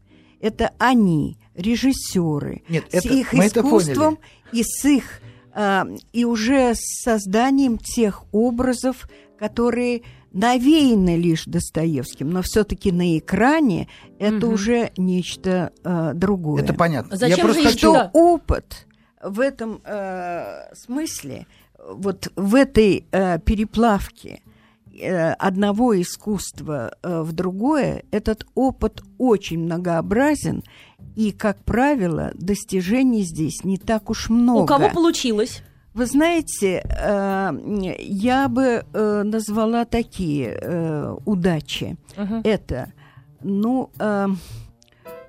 Это 0.41 0.71
они, 0.77 1.37
режиссеры, 1.55 2.63
Нет, 2.69 2.85
с 2.89 2.93
это- 3.05 3.13
их 3.13 3.33
искусством 3.33 4.19
и 4.51 4.63
с 4.63 4.85
их 4.85 5.21
а, 5.53 5.85
и 6.13 6.25
уже 6.25 6.73
с 6.75 7.01
созданием 7.03 7.77
тех 7.77 8.23
образов, 8.31 9.09
которые 9.37 10.03
навеяны 10.31 11.17
лишь 11.17 11.45
Достоевским, 11.45 12.29
но 12.29 12.41
все-таки 12.43 12.91
на 12.91 13.17
экране 13.17 13.87
это 14.19 14.45
Мгм. 14.45 14.53
уже 14.53 14.91
нечто 14.95 15.73
а, 15.83 16.13
другое. 16.13 16.63
Это 16.63 16.73
понятно. 16.73 17.17
Зачем 17.17 17.37
Я 17.37 17.43
просто 17.43 17.63
хочу... 17.63 17.77
Что 17.77 18.09
опыт 18.13 18.87
в 19.21 19.39
этом 19.41 19.81
э, 19.83 20.73
смысле, 20.75 21.45
вот 21.77 22.31
в 22.35 22.55
этой 22.55 23.05
э, 23.11 23.39
переплавке 23.39 24.41
э, 24.45 24.48
одного 25.01 25.99
искусства 26.01 26.95
э, 27.01 27.21
в 27.21 27.31
другое, 27.31 28.03
этот 28.11 28.45
опыт 28.55 29.01
очень 29.17 29.59
многообразен, 29.59 30.63
и, 31.15 31.31
как 31.31 31.63
правило, 31.63 32.31
достижений 32.35 33.23
здесь 33.23 33.63
не 33.63 33.77
так 33.77 34.09
уж 34.09 34.29
много. 34.29 34.63
У 34.63 34.65
кого 34.65 34.89
получилось? 34.89 35.63
Вы 35.93 36.05
знаете, 36.05 36.83
э, 36.85 37.51
я 37.99 38.47
бы 38.47 38.85
э, 38.93 39.23
назвала 39.23 39.85
такие 39.85 40.57
э, 40.61 41.15
удачи. 41.25 41.97
Мгм. 42.15 42.41
Это, 42.43 42.93
ну, 43.41 43.89
э, 43.99 44.27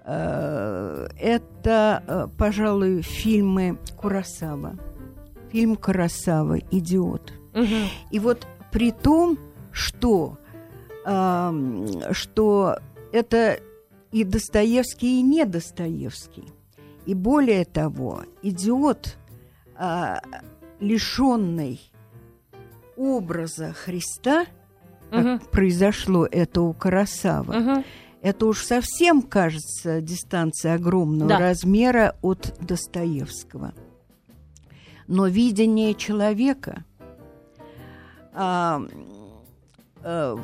э, 0.05 1.09
это, 1.19 2.03
э, 2.07 2.29
пожалуй, 2.37 3.03
фильмы 3.03 3.79
Курасава. 3.97 4.75
Фильм 5.51 5.77
Курасава 5.77 6.59
«Идиот». 6.71 7.33
Мгм. 7.55 7.89
И 8.13 8.19
вот 8.21 8.47
при 8.71 8.93
том, 8.93 9.39
что, 9.73 10.39
ам, 11.05 11.87
что 12.13 12.79
это 13.13 13.59
и 14.13 14.25
Достоевский, 14.25 15.21
и 15.21 15.23
не 15.23 15.45
Достоевский. 15.45 16.45
И 17.07 17.15
более 17.15 17.65
того, 17.65 18.23
идиот, 18.43 19.17
а, 19.77 20.21
лишенный 20.81 21.81
образа 22.97 23.73
Христа, 23.73 24.45
как 25.11 25.25
Мгм. 25.25 25.41
произошло 25.51 26.27
это 26.31 26.61
у 26.63 26.73
Карасава, 26.73 27.53
Мгм. 27.53 27.85
это 28.23 28.47
уж 28.47 28.63
совсем 28.65 29.23
кажется 29.23 30.01
дистанция 30.01 30.75
огромного 30.75 31.31
Да. 31.31 31.39
размера 31.39 32.17
от 32.23 32.55
Достоевского. 32.61 33.73
Но 35.09 35.27
видение 35.27 35.95
человека, 35.95 36.85
а, 38.33 38.83
э, 40.03 40.37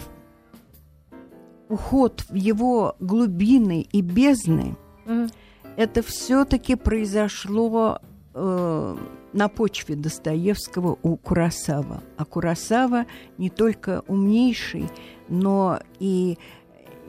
уход 1.69 2.25
в 2.29 2.35
его 2.35 2.97
глубины 3.01 3.87
и 3.93 4.01
бездны, 4.01 4.77
Мгм. 5.05 5.29
это 5.77 6.03
все-таки 6.03 6.75
произошло 6.77 7.99
э, 8.35 8.97
на 9.33 9.49
почве 9.49 9.97
Достоевского 9.97 10.99
у 11.03 11.17
Курасава. 11.17 12.03
А 12.17 12.25
Курасава 12.25 13.07
не 13.39 13.51
только 13.51 14.03
умнейший, 14.07 14.89
но 15.29 15.81
и 15.99 16.39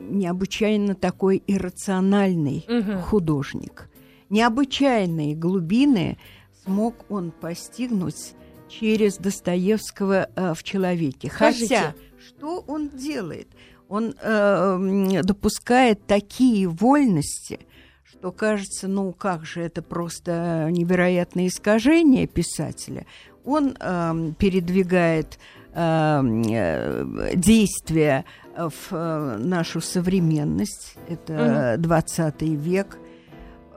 необычайно 0.00 0.94
такой 0.94 1.42
иррациональный 1.46 2.64
Мгм. 2.68 3.00
художник. 3.02 3.88
Необычайные 4.30 5.34
глубины 5.34 6.18
смог 6.64 6.94
он 7.08 7.30
постигнуть 7.30 8.34
через 8.68 9.16
Достоевского 9.16 10.28
э, 10.36 10.54
в 10.54 10.62
человеке. 10.62 11.30
Скажите. 11.32 11.76
Хотя, 11.76 11.94
что 12.28 12.64
он 12.66 12.90
делает? 12.90 13.48
Он 13.88 14.14
э, 14.20 15.22
допускает 15.22 16.06
такие 16.06 16.68
вольности, 16.68 17.60
что 18.04 18.32
кажется, 18.32 18.86
ну 18.86 19.12
как 19.12 19.46
же 19.46 19.62
это 19.62 19.80
просто 19.80 20.68
невероятное 20.70 21.46
искажение 21.46 22.26
писателя. 22.26 23.06
Он 23.44 23.74
эм, 23.80 24.34
передвигает 24.34 25.38
эм, 25.72 26.42
э, 26.42 27.32
действия 27.34 28.26
в 28.54 28.72
э, 28.90 29.36
нашу 29.38 29.80
современность, 29.80 30.96
это 31.08 31.76
20 31.78 32.42
век. 32.42 32.98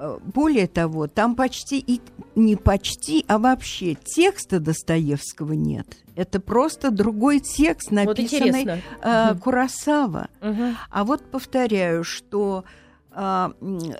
Э, 0.03 0.17
Более 0.33 0.67
того, 0.67 1.05
там 1.07 1.35
почти 1.35 1.77
и 1.79 2.01
не 2.35 2.55
почти, 2.55 3.23
а 3.27 3.37
вообще 3.37 3.93
текста 3.95 4.59
Достоевского 4.59 5.53
нет. 5.53 5.85
Это 6.15 6.39
просто 6.39 6.89
другой 6.89 7.39
текст, 7.39 7.91
Вот 7.91 7.97
написанный 7.97 8.47
интересно. 8.63 8.79
э. 9.03 9.35
Курасава. 9.35 10.27
Мгм. 10.41 10.75
А 10.89 11.03
вот 11.03 11.23
повторяю, 11.29 12.03
что 12.03 12.65
м, 13.13 13.53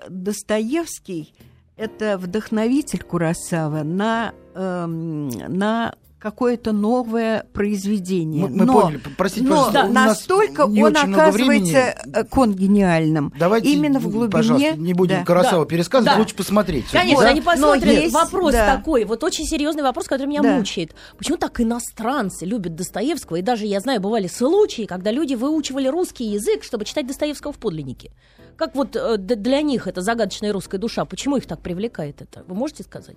Достоевский 0.08 1.34
это 1.76 2.18
вдохновитель 2.18 3.02
Курасава 3.02 3.82
на, 3.82 4.32
эм, 4.54 5.28
на 5.28 5.94
какое-то 6.22 6.70
новое 6.70 7.46
произведение. 7.52 8.44
Мы, 8.46 8.50
мы 8.50 8.64
но, 8.64 8.80
поняли, 8.82 9.00
простите, 9.16 9.44
но 9.46 9.70
нас 9.72 9.92
настолько 9.92 10.66
не 10.68 10.84
он 10.84 10.96
оказывается 10.96 11.32
времени. 11.32 11.74
э, 12.14 12.24
конгениальным. 12.24 13.32
Давайте, 13.36 13.72
именно 13.72 13.98
в 13.98 14.08
глубине- 14.08 14.30
пожалуйста, 14.30 14.76
не 14.76 14.94
будем 14.94 15.16
да. 15.18 15.24
Карасава 15.24 15.66
пересказывать, 15.66 16.14
Да. 16.14 16.18
лучше 16.20 16.36
посмотреть. 16.36 16.84
Конечно, 16.92 17.24
Да? 17.24 17.30
они 17.30 17.40
посмотрят. 17.40 17.84
Есть, 17.92 18.14
вопрос 18.14 18.52
да. 18.52 18.76
такой, 18.76 19.04
вот 19.04 19.24
очень 19.24 19.44
серьезный 19.46 19.82
вопрос, 19.82 20.06
который 20.06 20.28
меня 20.28 20.42
Да. 20.42 20.52
мучает. 20.56 20.94
Почему 21.18 21.36
так 21.38 21.60
иностранцы 21.60 22.44
любят 22.46 22.76
Достоевского? 22.76 23.36
И 23.36 23.42
даже, 23.42 23.66
я 23.66 23.80
знаю, 23.80 24.00
бывали 24.00 24.28
случаи, 24.28 24.84
когда 24.86 25.10
люди 25.10 25.34
выучивали 25.34 25.88
русский 25.88 26.24
язык, 26.24 26.62
чтобы 26.62 26.84
читать 26.84 27.06
Достоевского 27.08 27.52
в 27.52 27.58
подлиннике. 27.58 28.12
Как 28.56 28.76
вот 28.76 28.94
э, 28.94 29.16
для 29.16 29.60
них 29.62 29.86
это 29.88 30.02
загадочная 30.02 30.52
русская 30.52 30.78
душа? 30.78 31.04
Почему 31.04 31.36
их 31.38 31.46
так 31.46 31.60
привлекает 31.62 32.22
это? 32.22 32.44
Вы 32.46 32.54
можете 32.54 32.84
сказать? 32.84 33.16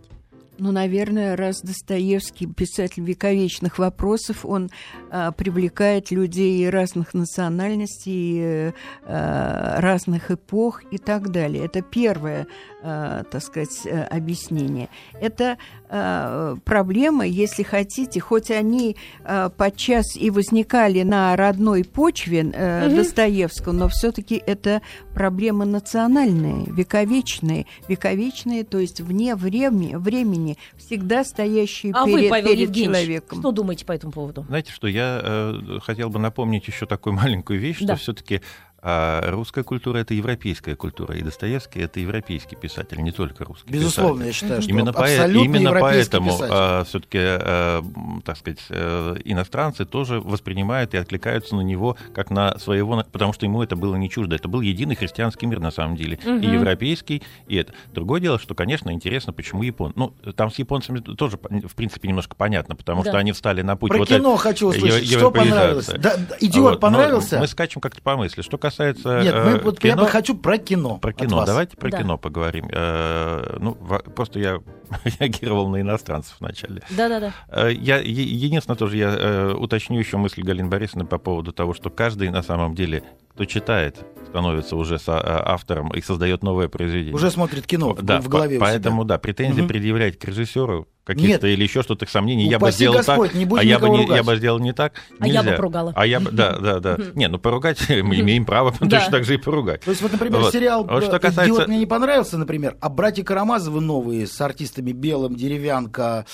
Ну, 0.58 0.72
наверное, 0.72 1.36
раз 1.36 1.62
Достоевский 1.62 2.48
писатель 2.48 3.04
вековечных 3.04 3.78
вопросов, 3.78 4.46
он 4.46 4.70
а, 5.12 5.32
привлекает 5.32 6.12
людей 6.12 6.70
разных 6.70 7.14
национальностей, 7.14 8.40
э, 8.40 8.72
а, 9.04 9.82
разных 9.82 10.32
эпох 10.32 10.84
и 10.92 10.98
так 10.98 11.30
далее. 11.32 11.66
Это 11.66 11.82
первое, 11.82 12.48
а, 12.84 13.24
так 13.24 13.42
сказать, 13.42 13.86
э, 13.86 14.04
объяснение. 14.04 14.90
Это 15.20 15.58
а, 15.90 16.56
проблема, 16.64 17.26
если 17.26 17.64
хотите, 17.64 18.20
хоть 18.20 18.52
они 18.52 18.96
а, 19.24 19.50
подчас 19.50 20.16
и 20.16 20.30
возникали 20.30 21.04
на 21.04 21.36
родной 21.36 21.84
почве 21.84 22.50
э, 22.54 22.88
Мгм. 22.88 22.96
Достоевского, 22.96 23.74
но 23.74 23.88
все-таки 23.90 24.42
это 24.46 24.82
проблемы 25.14 25.66
национальные, 25.66 26.66
вековечные, 26.68 27.66
вековечные, 27.88 28.64
то 28.64 28.80
есть 28.80 29.02
вне 29.02 29.36
времени, 29.36 29.96
времени 29.96 30.45
всегда 30.78 31.24
стоящие 31.24 31.92
А 31.94 32.06
перед, 32.06 32.24
вы, 32.24 32.30
Павел 32.30 32.48
перед 32.48 32.60
Евгеньевич, 32.62 32.96
человеком. 32.98 33.40
что 33.40 33.52
думаете 33.52 33.86
по 33.86 33.92
этому 33.92 34.12
поводу? 34.14 34.46
Знаете 34.48 34.72
что, 34.72 34.88
я 34.88 35.20
э, 35.24 35.80
хотел 35.82 36.10
бы 36.10 36.20
напомнить 36.20 36.68
еще 36.68 36.86
такую 36.86 37.14
маленькую 37.14 37.60
вещь, 37.60 37.80
Да. 37.82 37.96
что 37.96 38.04
все-таки 38.04 38.42
русская 38.86 39.64
культура 39.64 39.98
это 39.98 40.14
европейская 40.14 40.76
культура, 40.76 41.16
и 41.16 41.22
Достоевский 41.22 41.80
это 41.80 42.00
европейский 42.00 42.56
писатель, 42.56 43.02
не 43.02 43.12
только 43.12 43.44
русский. 43.44 43.72
Безусловно, 43.72 44.26
писатель. 44.26 44.28
я 44.28 44.34
считаю, 44.34 44.62
что 44.62 44.70
Именно, 44.72 44.94
по- 44.94 45.08
именно 45.10 45.72
поэтому 45.80 46.32
писатель. 46.32 46.86
все-таки, 46.88 48.22
так 48.24 48.38
сказать, 48.38 48.60
э, 48.70 49.16
иностранцы 49.26 49.86
тоже 49.86 50.20
воспринимают 50.22 50.94
и 50.94 50.98
откликаются 50.98 51.56
на 51.56 51.62
него 51.62 51.98
как 52.14 52.30
на 52.30 52.58
своего, 52.60 53.04
потому 53.12 53.34
что 53.34 53.46
ему 53.48 53.64
это 53.64 53.76
было 53.76 53.96
не 53.96 54.10
чуждо. 54.10 54.36
Это 54.36 54.48
был 54.48 54.62
единый 54.62 54.96
христианский 54.96 55.48
мир 55.48 55.60
на 55.60 55.72
самом 55.72 55.96
деле, 55.96 56.20
Мгм. 56.24 56.40
и 56.42 56.46
европейский, 56.46 57.24
и 57.48 57.56
это. 57.56 57.74
Другое 57.92 58.22
дело, 58.22 58.38
что, 58.38 58.54
конечно, 58.54 58.92
интересно, 58.92 59.34
почему 59.34 59.64
Япон. 59.64 59.94
Ну, 59.96 60.14
там 60.36 60.52
с 60.52 60.60
японцами 60.60 61.00
тоже, 61.00 61.38
в 61.38 61.74
принципе, 61.76 62.08
немножко 62.08 62.36
понятно, 62.36 62.76
потому 62.76 63.04
Да. 63.04 63.10
что 63.12 63.18
они 63.18 63.32
встали 63.32 63.64
на 63.64 63.76
путь 63.76 63.90
Про 63.90 63.98
вот 64.00 64.08
кино 64.10 64.34
это- 64.34 64.38
хочу 64.44 64.68
услышать. 64.68 65.08
Что 65.10 65.32
понравилось? 65.32 65.88
Да, 65.98 66.16
идиот 66.40 66.64
Вот, 66.64 66.74
но 66.74 66.80
понравился? 66.80 67.40
Мы 67.40 67.48
скачем 67.48 67.82
как-то 67.82 68.02
по 68.04 68.16
мысли. 68.16 68.44
Что 68.44 68.58
касается 68.60 68.75
Нет, 69.24 69.34
мы, 69.36 69.52
э, 69.52 69.62
вот 69.62 69.84
я 69.84 69.92
кино, 69.94 70.04
бы 70.04 70.10
хочу 70.10 70.36
про 70.36 70.58
кино. 70.58 70.98
про 70.98 71.12
от 71.12 71.18
кино. 71.18 71.38
вас. 71.38 71.48
Давайте 71.48 71.78
про 71.78 71.90
Да. 71.90 71.98
кино 71.98 72.18
поговорим. 72.18 72.68
Э, 72.72 73.58
ну, 73.60 73.74
просто 74.16 74.40
я 74.40 74.60
реагировал 75.20 75.70
на 75.70 75.82
иностранцев 75.82 76.36
вначале. 76.40 76.82
Да-да-да. 76.90 77.34
Э, 77.50 77.72
Я, 77.72 77.98
единственное, 77.98 78.78
тоже 78.78 78.98
я 78.98 79.10
э, 79.18 79.54
уточню 79.54 80.00
еще 80.00 80.18
мысль 80.18 80.42
Галины 80.42 80.70
Борисовны 80.70 81.06
по 81.06 81.18
поводу 81.18 81.52
того, 81.52 81.74
что 81.74 81.90
каждый 81.90 82.30
на 82.30 82.44
самом 82.44 82.76
деле, 82.76 83.04
кто 83.34 83.46
читает, 83.46 83.98
становится 84.30 84.76
уже 84.76 84.98
со- 85.00 85.14
э, 85.14 85.42
автором 85.52 85.90
и 85.94 86.02
создает 86.02 86.44
новое 86.44 86.68
произведение. 86.68 87.16
Уже 87.16 87.32
смотрит 87.32 87.66
кино 87.68 87.94
в- 87.94 88.02
да, 88.02 88.20
в 88.22 88.28
голове 88.28 88.58
по- 88.60 88.64
у 88.64 88.68
себя. 88.68 88.74
поэтому, 88.74 89.04
да, 89.06 89.18
претензии 89.18 89.60
Мгм. 89.62 89.68
предъявлять 89.68 90.18
к 90.20 90.26
режиссеру 90.26 90.88
каких-то 91.06 91.46
или 91.46 91.62
еще 91.62 91.84
что-то 91.84 92.08
сомнений, 92.10 92.48
я 92.48 92.58
бы 92.58 92.72
сделал 92.72 92.98
Господь, 92.98 93.32
так, 93.32 93.38
не 93.40 93.46
а 93.58 93.62
я 93.64 93.78
бы, 93.78 93.90
не, 93.90 94.08
я 94.08 94.24
бы 94.24 94.36
сделал 94.38 94.58
не 94.60 94.74
так. 94.74 94.94
А 95.20 95.28
я 95.28 95.42
бы 95.42 95.46
Нельзя. 95.46 95.58
поругала. 95.58 95.94
А 95.96 96.06
я 96.08 96.20
бы, 96.20 96.32
да, 96.32 96.58
да, 96.58 96.80
да. 96.80 96.98
Не, 97.14 97.28
ну 97.28 97.38
поругать 97.38 97.78
мы 97.90 98.20
имеем 98.22 98.44
право 98.46 98.72
точно 98.72 99.12
так 99.12 99.24
же 99.24 99.36
и 99.36 99.38
поругать. 99.38 99.82
То 99.82 99.92
есть, 99.92 100.02
вот, 100.02 100.12
например, 100.14 100.44
сериал 100.46 100.84
«Идиот» 100.86 101.68
мне 101.68 101.78
не 101.78 101.86
понравился, 101.86 102.38
например, 102.40 102.76
а 102.82 102.90
«Братья 102.90 103.24
Карамазовы» 103.24 103.82
новые 103.82 104.26
с 104.26 104.42
артистами 104.76 104.92
Белым, 104.92 105.36
Деревянка, 105.36 106.26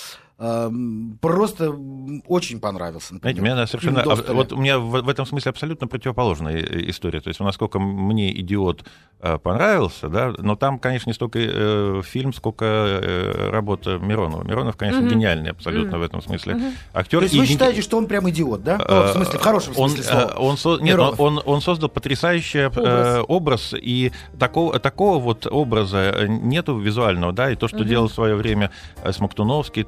просто 1.21 1.65
м, 1.65 2.23
очень 2.27 2.60
понравился. 2.60 3.13
Например. 3.13 3.36
Знаете, 3.36 3.41
у 3.41 3.56
меня 3.56 3.67
совершенно... 3.67 4.01
Фильм. 4.15 4.36
Вот 4.36 4.54
у 4.54 4.58
меня 4.58 4.80
в, 4.80 4.89
в 5.01 5.10
этом 5.10 5.25
смысле 5.25 5.49
абсолютно 5.51 5.88
противоположная 5.88 6.56
э, 6.58 6.89
история. 6.89 7.19
То 7.21 7.27
есть, 7.30 7.39
насколько 7.39 7.80
мне 7.80 8.32
«Идиот» 8.39 8.84
э, 9.19 9.38
понравился, 9.38 10.10
да, 10.10 10.34
но 10.39 10.56
там, 10.56 10.80
конечно, 10.80 11.10
не 11.10 11.13
столько 11.13 11.39
э, 11.39 12.01
фильм, 12.04 12.34
сколько 12.34 12.65
э, 12.65 13.49
работа 13.51 13.99
Миронова. 13.99 14.43
Миронов, 14.43 14.77
конечно, 14.77 15.01
Мгм. 15.01 15.10
гениальный 15.12 15.51
абсолютно 15.51 15.91
Мгм. 15.91 15.99
в 15.99 16.04
этом 16.04 16.21
смысле. 16.21 16.56
Мгм. 16.56 16.71
Актер 16.93 17.19
То 17.19 17.23
есть 17.23 17.36
и 17.36 17.38
вы 17.39 17.45
ген- 17.45 17.51
считаете, 17.54 17.82
что 17.82 17.97
он 17.97 18.08
прям 18.08 18.30
идиот, 18.30 18.63
да? 18.63 18.77
Ну, 18.89 19.04
в 19.04 19.08
смысле, 19.13 19.39
в 19.39 19.41
хорошем 19.43 19.73
он, 19.77 19.89
смысле 19.89 20.04
слова. 20.12 20.32
э, 20.34 20.39
Он, 20.39 20.58
со- 20.58 20.80
нет, 20.80 20.99
он, 20.99 21.15
он, 21.19 21.41
он 21.45 21.62
создал 21.62 21.89
потрясающий 21.89 22.65
образ. 22.65 22.82
Образ. 22.88 23.25
образ, 23.27 23.73
и 23.77 24.12
такого, 24.39 24.80
такого 24.80 25.19
вот 25.19 25.45
образа 25.49 25.97
э, 26.15 26.27
нету 26.27 26.77
визуального, 26.80 27.32
да, 27.32 27.51
и 27.51 27.56
то, 27.56 27.67
что 27.67 27.80
Мгм. 27.80 27.88
делал 27.88 28.08
в 28.08 28.13
свое 28.13 28.36
время 28.36 28.71
э, 29.04 29.12
Смоктуновский, 29.12 29.84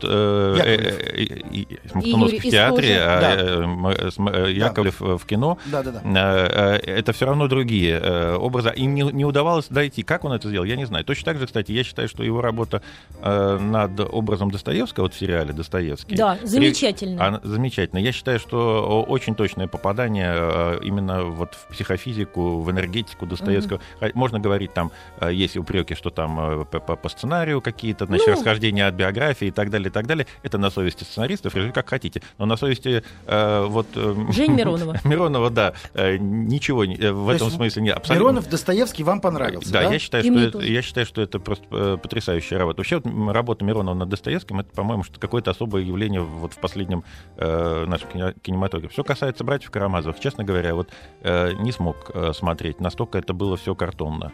Яковлев. 0.52 2.34
э, 2.34 2.36
э, 2.36 2.40
в 2.40 2.52
театре, 2.52 2.98
а 3.00 4.46
э, 4.48 4.52
Яковлев 4.52 5.00
в 5.00 5.26
кино, 5.26 5.58
это 5.74 7.14
все 7.14 7.26
равно 7.26 7.48
другие 7.48 8.00
образы. 8.38 8.72
Им 8.76 8.94
не, 8.96 9.02
не 9.04 9.26
удавалось 9.26 9.68
дойти. 9.70 10.04
Как 10.04 10.24
он 10.26 10.34
это 10.34 10.48
сделал, 10.50 10.66
я 10.66 10.76
не 10.76 10.86
знаю. 10.86 11.06
Точно 11.06 11.26
так 11.26 11.40
же, 11.40 11.46
кстати, 11.46 11.72
я 11.72 11.84
считаю, 11.84 12.08
что 12.08 12.24
его 12.24 12.42
работа 12.42 12.82
над 13.22 14.00
образом 14.00 14.52
Достоевского 14.52 15.04
вот 15.04 15.14
в 15.14 15.20
сериале 15.20 15.54
«Достоевский» 15.54 16.16
Да, 16.16 16.38
замечательно. 16.44 17.40
замечательно. 17.44 18.00
Я 18.00 18.12
считаю, 18.12 18.40
что 18.40 19.04
очень 19.08 19.36
точное 19.36 19.68
попадание 19.68 20.80
именно 20.84 21.24
вот 21.24 21.56
в 21.56 21.68
психофизику, 21.74 22.62
в 22.62 22.72
энергетику 22.72 23.26
Достоевского. 23.26 23.80
Можно 24.14 24.40
говорить 24.40 24.74
там, 24.74 24.92
есть 25.30 25.58
упреки, 25.58 25.96
что 25.96 26.10
там 26.10 26.66
по 26.66 27.10
сценарию 27.10 27.62
какие-то, 27.62 28.06
значит, 28.06 28.28
Ну. 28.28 28.34
расхождения 28.34 28.88
от 28.88 28.96
биографии 28.96 29.48
и 29.48 29.52
так 29.52 29.70
далее, 29.70 29.90
и 29.90 29.92
так 29.92 30.08
далее. 30.08 30.26
Это 30.42 30.58
на 30.58 30.70
совести 30.70 31.04
сценаристов, 31.04 31.56
режиссеров, 31.56 31.76
как 31.76 31.90
хотите. 31.90 32.22
Но 32.38 32.46
на 32.46 32.58
совести 32.58 33.04
э, 33.26 33.66
вот... 33.66 33.88
Э, 33.96 34.16
Жень 34.32 34.54
Миронова. 34.54 35.00
Миронова, 35.04 35.50
да. 35.50 35.74
Э, 35.94 36.18
ничего 36.18 36.86
не, 36.86 36.96
э, 36.96 37.12
в 37.12 37.28
То 37.28 37.34
этом 37.34 37.50
смысле 37.50 37.82
не 37.84 37.90
абсолютно. 37.90 38.24
Миронов, 38.24 38.50
Достоевский 38.50 39.04
вам 39.04 39.22
понравился, 39.22 39.72
да? 39.72 39.84
Да, 39.84 39.94
я 39.94 40.00
считаю, 40.00 40.24
что 40.24 40.40
это, 40.40 40.60
я 40.60 40.82
считаю, 40.82 41.06
что 41.06 41.22
это 41.22 41.40
просто 41.40 41.66
э, 41.72 41.98
потрясающая 42.02 42.58
работа. 42.58 42.80
Вообще 42.80 43.00
вот, 43.04 43.34
работа 43.34 43.66
Миронова 43.66 43.96
над 43.96 44.10
Достоевским, 44.10 44.60
это, 44.60 44.70
по-моему, 44.74 45.04
что 45.04 45.20
какое-то 45.20 45.52
особое 45.52 45.84
явление 45.84 46.22
вот 46.22 46.54
в 46.54 46.58
последнем 46.58 47.04
э, 47.38 47.86
нашем 47.86 48.34
кинематографе. 48.42 48.94
Все 48.94 49.04
касается 49.04 49.44
братьев 49.44 49.72
Карамазовых, 49.72 50.20
честно 50.20 50.44
говоря, 50.44 50.76
вот 50.76 50.90
э, 51.22 51.54
не 51.60 51.72
смог 51.72 52.12
э, 52.14 52.32
смотреть. 52.34 52.80
Настолько 52.80 53.18
это 53.18 53.34
было 53.34 53.58
все 53.58 53.76
картонно. 53.76 54.32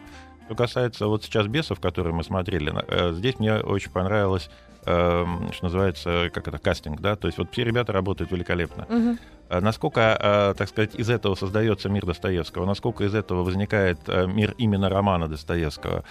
Что 0.50 0.56
касается 0.56 1.06
вот 1.06 1.22
сейчас 1.22 1.46
«Бесов», 1.46 1.78
которые 1.78 2.12
мы 2.12 2.24
смотрели, 2.24 2.74
э, 2.88 3.12
здесь 3.12 3.38
мне 3.38 3.58
очень 3.58 3.92
понравилось, 3.92 4.50
э, 4.84 5.24
что 5.52 5.64
называется, 5.64 6.28
как 6.34 6.48
это, 6.48 6.58
кастинг, 6.58 7.00
да, 7.00 7.14
то 7.14 7.28
есть 7.28 7.38
вот 7.38 7.52
все 7.52 7.62
ребята 7.62 7.92
работают 7.92 8.32
великолепно. 8.32 8.84
Угу. 8.88 9.60
Насколько, 9.60 10.18
э, 10.20 10.54
так 10.58 10.68
сказать, 10.68 10.96
из 10.96 11.08
этого 11.08 11.36
создается 11.36 11.88
мир 11.88 12.04
Достоевского, 12.04 12.66
насколько 12.66 13.04
из 13.04 13.14
этого 13.14 13.44
возникает 13.44 14.00
э, 14.08 14.26
мир 14.26 14.56
именно 14.58 14.88
романа 14.88 15.28
Достоевского, 15.28 16.02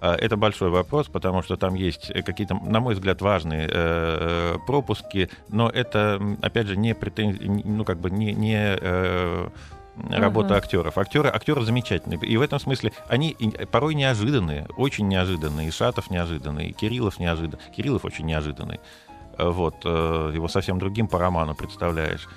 это 0.00 0.36
большой 0.36 0.70
вопрос, 0.70 1.08
потому 1.08 1.42
что 1.42 1.56
там 1.56 1.74
есть 1.74 2.12
какие-то, 2.24 2.54
на 2.54 2.78
мой 2.78 2.94
взгляд, 2.94 3.20
важные 3.20 4.60
пропуски, 4.64 5.28
но 5.48 5.68
это, 5.68 6.22
опять 6.40 6.68
же, 6.68 6.76
не 6.76 6.94
претензии, 6.94 7.48
ну, 7.64 7.84
как 7.84 7.98
бы 7.98 8.08
не, 8.08 8.32
не 8.32 8.78
работа 10.10 10.54
uh-huh. 10.54 10.58
актеров. 10.58 10.98
Актеры, 10.98 11.28
актеры 11.28 11.62
замечательные. 11.64 12.18
И 12.20 12.36
в 12.36 12.42
этом 12.42 12.58
смысле 12.58 12.92
они 13.08 13.36
порой 13.70 13.94
неожиданные, 13.94 14.66
очень 14.76 15.08
неожиданные. 15.08 15.68
И 15.68 15.70
Шатов 15.70 16.10
неожиданный, 16.10 16.68
и 16.68 16.72
Кириллов 16.72 17.18
неожиданный. 17.18 17.62
Кириллов 17.76 18.04
очень 18.04 18.26
неожиданный. 18.26 18.80
Вот, 19.38 19.76
э, 19.84 20.32
его 20.34 20.48
совсем 20.48 20.78
другим 20.78 21.06
по 21.06 21.18
роману 21.18 21.54
представляешь. 21.54 22.28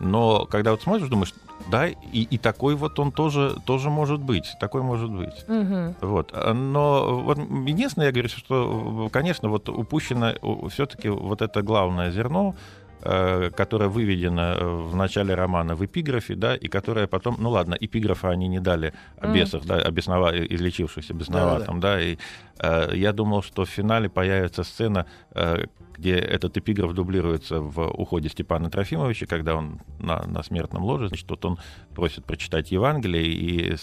Но 0.00 0.46
когда 0.46 0.72
вот 0.72 0.82
смотришь, 0.82 1.08
думаешь, 1.08 1.34
да, 1.70 1.88
и, 1.88 1.96
и 2.22 2.38
такой 2.38 2.74
вот 2.76 2.98
он 2.98 3.12
тоже, 3.12 3.56
тоже 3.64 3.90
может 3.90 4.20
быть, 4.20 4.54
такой 4.60 4.82
может 4.82 5.10
быть. 5.10 5.44
Угу. 5.48 5.94
Вот. 6.00 6.32
Но 6.54 7.20
вот 7.20 7.38
единственное, 7.38 8.06
я 8.06 8.12
говорю, 8.12 8.28
что, 8.28 9.08
конечно, 9.12 9.48
вот 9.48 9.68
упущено 9.68 10.34
все-таки 10.70 11.08
вот 11.08 11.42
это 11.42 11.62
главное 11.62 12.10
зерно, 12.10 12.54
которая 13.00 13.88
выведена 13.88 14.56
э, 14.58 14.64
в 14.64 14.96
начале 14.96 15.34
романа 15.34 15.74
в 15.74 15.84
эпиграфе, 15.84 16.34
да, 16.34 16.56
и 16.56 16.68
которая 16.68 17.06
потом, 17.06 17.36
ну 17.38 17.50
ладно, 17.50 17.76
эпиграфа 17.78 18.30
они 18.30 18.48
не 18.48 18.60
дали 18.60 18.92
о 19.18 19.28
бесах, 19.28 19.62
mm. 19.62 19.66
да, 19.66 19.76
о 19.76 19.90
беснова, 19.90 20.36
излечившихся 20.36 21.14
бесноватом, 21.14 21.80
да, 21.80 21.94
да, 21.94 21.96
да, 21.96 22.02
и 22.02 22.18
э, 22.58 22.96
я 22.96 23.12
думал, 23.12 23.42
что 23.42 23.64
в 23.64 23.68
финале 23.68 24.08
появится 24.08 24.64
сцена, 24.64 25.06
э, 25.34 25.66
где 25.98 26.14
этот 26.14 26.56
эпиграф 26.56 26.92
дублируется 26.92 27.60
в 27.60 27.88
уходе 27.88 28.28
Степана 28.28 28.70
Трофимовича, 28.70 29.26
когда 29.26 29.56
он 29.56 29.80
на, 29.98 30.22
на 30.26 30.42
смертном 30.42 30.84
ложе, 30.84 31.08
значит, 31.08 31.28
вот 31.28 31.44
он 31.44 31.58
просит 31.94 32.24
прочитать 32.24 32.70
Евангелие, 32.70 33.26
и 33.26 33.76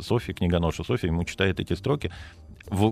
Софья, 0.00 0.34
книгоноша 0.34 0.82
Софья, 0.84 1.08
ему 1.08 1.24
читает 1.24 1.60
эти 1.60 1.74
строки. 1.74 2.10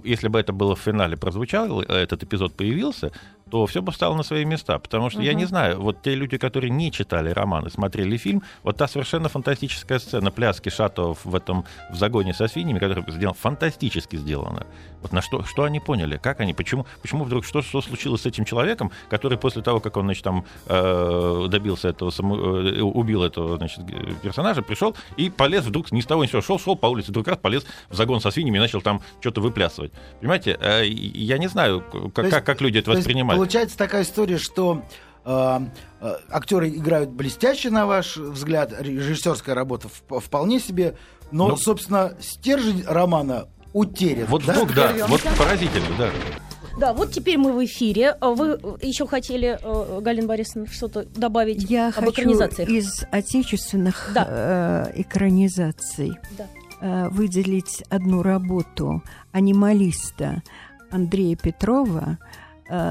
Если 0.04 0.28
бы 0.28 0.40
это 0.40 0.52
было 0.52 0.74
в 0.74 0.80
финале 0.80 1.16
прозвучало, 1.16 1.82
этот 1.82 2.22
эпизод 2.22 2.54
появился, 2.54 3.12
то 3.50 3.66
все 3.66 3.82
бы 3.82 3.92
встало 3.92 4.14
на 4.16 4.22
свои 4.22 4.44
места. 4.44 4.78
Потому 4.78 5.11
что 5.11 5.20
uh-huh. 5.20 5.26
я 5.26 5.34
не 5.34 5.44
знаю, 5.44 5.80
вот 5.80 6.02
те 6.02 6.14
люди, 6.14 6.38
которые 6.38 6.70
не 6.70 6.92
читали 6.92 7.30
романы, 7.30 7.70
смотрели 7.70 8.16
фильм, 8.16 8.42
вот 8.62 8.76
та 8.76 8.88
совершенно 8.88 9.28
фантастическая 9.28 9.98
сцена 9.98 10.30
пляски 10.30 10.68
Шатов 10.68 11.24
в 11.24 11.34
этом 11.34 11.64
в 11.90 11.96
загоне 11.96 12.34
со 12.34 12.48
свиньями, 12.48 12.78
которая 12.78 13.04
сделана 13.08 13.34
фантастически 13.34 14.16
сделана. 14.16 14.66
Вот 15.02 15.12
на 15.12 15.22
что, 15.22 15.44
что 15.44 15.64
они 15.64 15.80
поняли, 15.80 16.16
как 16.16 16.40
они, 16.40 16.54
почему, 16.54 16.87
почему 17.02 17.24
вдруг, 17.24 17.44
что, 17.44 17.62
что 17.62 17.80
случилось 17.80 18.22
с 18.22 18.26
этим 18.26 18.44
человеком, 18.44 18.90
который 19.08 19.38
после 19.38 19.62
того, 19.62 19.80
как 19.80 19.96
он, 19.96 20.04
значит, 20.04 20.24
там 20.24 20.44
э, 20.66 21.46
добился 21.48 21.88
этого, 21.88 22.11
само, 22.11 22.37
э, 22.37 22.80
убил 22.80 23.22
этого, 23.22 23.56
значит, 23.56 23.80
персонажа, 24.22 24.62
пришел 24.62 24.96
и 25.16 25.30
полез 25.30 25.64
вдруг 25.64 25.92
ни 25.92 26.00
с 26.00 26.06
того 26.06 26.24
ни 26.24 26.28
с 26.28 26.30
сего, 26.30 26.42
шел, 26.42 26.58
шел 26.58 26.76
по 26.76 26.87
улице, 26.87 27.11
вдруг 27.11 27.28
раз 27.28 27.38
полез 27.38 27.64
в 27.88 27.94
загон 27.94 28.20
со 28.20 28.30
свиньями 28.30 28.56
и 28.56 28.61
начал 28.61 28.80
там 28.80 29.00
что-то 29.20 29.40
выплясывать. 29.40 29.92
Понимаете, 30.20 30.58
э, 30.61 30.87
я 30.87 31.38
не 31.38 31.46
знаю, 31.46 31.84
как, 32.14 32.24
есть, 32.24 32.37
как, 32.37 32.44
как 32.44 32.61
люди 32.61 32.78
это 32.78 32.90
воспринимают. 32.90 33.38
Получается 33.38 33.79
такая 33.79 34.03
история, 34.03 34.37
что 34.37 34.83
э, 35.24 35.59
э, 36.01 36.16
актеры 36.29 36.70
играют 36.70 37.11
блестяще, 37.11 37.70
на 37.70 37.87
ваш 37.87 38.16
взгляд, 38.16 38.74
режиссерская 38.77 39.55
работа 39.55 39.88
вполне 39.88 40.59
себе, 40.59 40.96
но, 41.31 41.48
ну, 41.48 41.57
собственно, 41.57 42.16
стержень 42.20 42.83
романа 42.85 43.46
утерян. 43.72 44.27
Вот 44.27 44.44
да? 44.44 44.55
вдруг, 44.55 44.74
да, 44.74 44.92
вот 45.07 45.22
поразительно, 45.38 45.87
да. 45.96 46.11
Да, 46.79 46.92
вот 46.92 47.12
теперь 47.12 47.38
мы 47.38 47.53
в 47.53 47.64
эфире. 47.64 48.16
Вы 48.20 48.59
еще 48.83 49.07
хотели, 49.07 49.59
э, 49.62 50.01
Галина 50.01 50.27
Борисовна, 50.27 50.66
что-то 50.68 51.05
добавить 51.05 51.68
Я 51.70 51.88
об 51.88 51.94
хочу 51.94 52.11
экранизациях? 52.11 52.68
из 52.68 53.05
отечественных 53.11 54.11
да. 54.14 54.90
э, 54.94 55.01
экранизаций 55.01 56.12
да. 56.37 56.46
э, 56.81 57.09
выделить 57.11 57.85
одну 57.88 58.22
работу 58.22 59.03
анималиста 59.31 60.42
Андрея 60.90 61.37
Петрова 61.37 62.18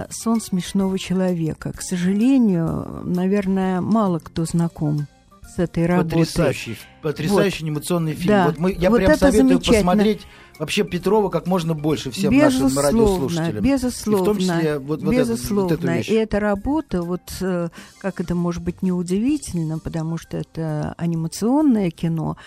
сон 0.10 0.42
смешного 0.42 0.98
человека. 0.98 1.72
К 1.72 1.82
сожалению, 1.82 3.02
наверное, 3.04 3.82
мало 3.82 4.20
кто 4.20 4.46
знаком 4.46 5.08
с 5.48 5.60
этой 5.60 5.86
работой. 5.86 6.20
Потрясающий, 6.20 6.78
потрясающий 7.02 7.64
вот. 7.64 7.70
анимационный 7.70 8.14
фильм. 8.14 8.28
Да. 8.28 8.46
Вот 8.48 8.58
мы, 8.60 8.74
я 8.74 8.90
вот 8.90 8.98
прям 8.98 9.18
советую 9.18 9.60
посмотреть 9.60 10.22
вообще 10.60 10.84
Петрова 10.84 11.30
как 11.30 11.48
можно 11.48 11.74
больше 11.74 12.12
всем 12.12 12.32
безусловно, 12.32 12.76
нашим 12.76 12.98
радиослушателям. 12.98 13.64
Безусловно, 13.64 14.18
и 14.18 14.22
в 14.22 14.26
том 14.26 14.38
числе 14.38 14.80
вот, 14.80 15.04
вот 15.04 15.12
безусловно. 15.14 15.74
Это, 15.74 15.76
вот 15.76 15.86
эту 15.86 15.94
вещь. 15.98 16.10
И 16.10 16.14
эта 16.14 16.40
работа, 16.40 17.02
вот 17.02 17.22
э, 17.42 17.70
как 18.00 18.20
это 18.20 18.36
может 18.36 18.64
быть 18.64 18.82
неудивительно, 18.82 19.80
потому 19.80 20.18
что 20.18 20.38
это 20.38 20.94
анимационное 20.98 21.92
кино, 21.92 22.38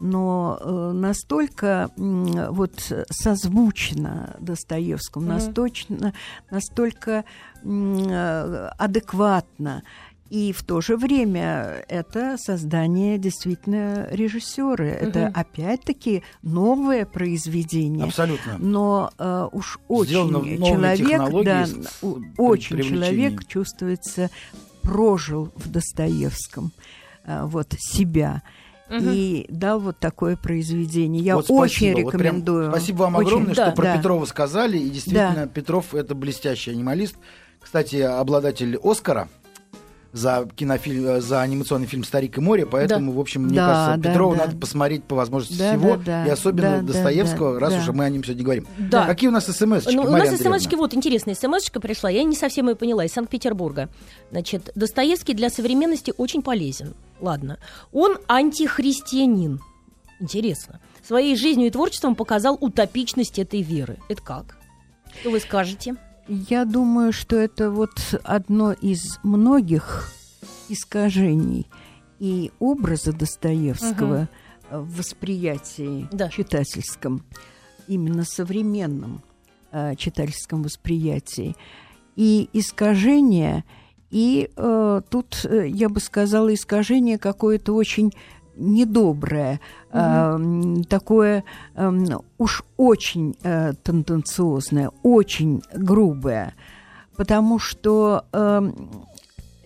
но 0.00 0.58
э, 0.60 0.92
настолько 0.94 1.90
вот 1.96 2.92
созвучно 3.10 4.36
Достоевскому, 4.40 5.26
mm-hmm. 5.26 5.28
настолько, 5.28 6.12
настолько 6.50 7.24
э, 7.62 8.70
адекватно. 8.78 9.82
И 10.30 10.52
в 10.52 10.62
то 10.62 10.80
же 10.80 10.96
время 10.96 11.84
это 11.88 12.36
создание 12.38 13.18
действительно 13.18 14.06
режиссера. 14.12 14.84
Угу. 14.84 15.08
Это 15.08 15.26
опять-таки 15.34 16.22
новое 16.42 17.04
произведение. 17.04 18.04
Абсолютно. 18.04 18.56
Но 18.58 19.10
э, 19.18 19.48
уж 19.50 19.80
очень 19.88 20.56
человек, 20.64 21.44
да, 21.44 21.66
очень 22.38 22.80
человек 22.80 23.44
чувствуется 23.48 24.30
прожил 24.82 25.52
в 25.56 25.68
Достоевском 25.68 26.70
э, 27.24 27.44
вот 27.44 27.74
себя 27.76 28.42
угу. 28.90 29.10
и 29.10 29.46
дал 29.48 29.80
вот 29.80 29.98
такое 29.98 30.36
произведение. 30.36 31.22
Я 31.22 31.36
вот 31.36 31.46
очень 31.48 31.92
спасибо. 31.92 32.10
рекомендую. 32.10 32.64
Вот 32.64 32.70
прям, 32.70 32.80
спасибо 32.80 32.98
вам 32.98 33.14
очень, 33.16 33.28
огромное, 33.28 33.54
да, 33.54 33.66
что 33.66 33.76
про 33.76 33.84
да. 33.84 33.96
Петрова 33.96 34.24
сказали. 34.26 34.78
И 34.78 34.90
действительно, 34.90 35.34
да. 35.34 35.46
Петров 35.46 35.94
это 35.94 36.14
блестящий 36.14 36.72
анималист. 36.72 37.16
Кстати, 37.60 37.96
обладатель 37.96 38.78
Оскара 38.82 39.28
за 40.12 40.48
кинофильм, 40.54 41.06
э, 41.06 41.20
за 41.20 41.40
анимационный 41.40 41.86
фильм 41.86 42.04
«Старик 42.04 42.38
и 42.38 42.40
море», 42.40 42.66
поэтому, 42.66 43.12
да. 43.12 43.18
в 43.18 43.20
общем, 43.20 43.42
мне 43.44 43.56
да, 43.56 43.66
кажется, 43.66 44.02
да, 44.02 44.08
Петрова 44.08 44.36
да. 44.36 44.44
надо 44.46 44.56
посмотреть 44.56 45.04
по 45.04 45.14
возможности 45.14 45.58
да, 45.58 45.70
всего, 45.70 45.96
да, 45.96 46.02
да, 46.04 46.26
и 46.26 46.30
особенно 46.30 46.78
да, 46.78 46.92
Достоевского, 46.92 47.54
да, 47.54 47.60
раз 47.60 47.74
да. 47.74 47.78
уже 47.80 47.92
мы 47.92 48.04
о 48.04 48.10
нем 48.10 48.24
сегодня 48.24 48.44
говорим. 48.44 48.66
Да. 48.78 49.06
Какие 49.06 49.28
у 49.28 49.32
нас 49.32 49.46
смс 49.46 49.86
ну, 49.86 50.02
У 50.02 50.10
нас 50.10 50.28
смс 50.36 50.66
вот 50.72 50.94
интересная 50.94 51.34
смс 51.34 51.70
пришла, 51.70 52.10
я 52.10 52.24
не 52.24 52.36
совсем 52.36 52.68
ее 52.68 52.76
поняла, 52.76 53.04
из 53.04 53.12
Санкт-Петербурга. 53.12 53.88
Значит, 54.30 54.70
Достоевский 54.74 55.34
для 55.34 55.50
современности 55.50 56.12
очень 56.16 56.42
полезен. 56.42 56.94
Ладно. 57.20 57.58
Он 57.92 58.18
антихристианин. 58.26 59.60
Интересно. 60.20 60.80
Своей 61.06 61.36
жизнью 61.36 61.68
и 61.68 61.70
творчеством 61.70 62.14
показал 62.14 62.56
утопичность 62.60 63.38
этой 63.38 63.62
веры. 63.62 63.98
Это 64.08 64.22
как? 64.22 64.56
Что 65.20 65.30
вы 65.30 65.40
скажете? 65.40 65.96
Я 66.32 66.64
думаю, 66.64 67.12
что 67.12 67.34
это 67.34 67.72
вот 67.72 68.14
одно 68.22 68.72
из 68.72 69.18
многих 69.24 70.12
искажений 70.68 71.66
и 72.20 72.52
образа 72.60 73.12
Достоевского 73.12 74.28
угу. 74.70 74.82
в 74.84 74.98
восприятии 74.98 76.08
да. 76.12 76.28
читательском, 76.28 77.24
именно 77.88 78.22
современном 78.22 79.22
э, 79.72 79.96
читательском 79.96 80.62
восприятии. 80.62 81.56
И 82.14 82.48
искажение, 82.52 83.64
и 84.12 84.50
э, 84.54 85.02
тут, 85.10 85.44
э, 85.44 85.66
я 85.66 85.88
бы 85.88 85.98
сказала, 85.98 86.54
искажение 86.54 87.18
какое-то 87.18 87.74
очень 87.74 88.12
недоброе, 88.60 89.60
угу. 89.90 89.98
э, 89.98 90.82
такое 90.88 91.44
э, 91.74 91.92
уж 92.38 92.62
очень 92.76 93.36
э, 93.42 93.72
тенденциозное, 93.82 94.90
очень 95.02 95.62
грубое, 95.74 96.54
потому 97.16 97.58
что 97.58 98.24
э, 98.32 98.70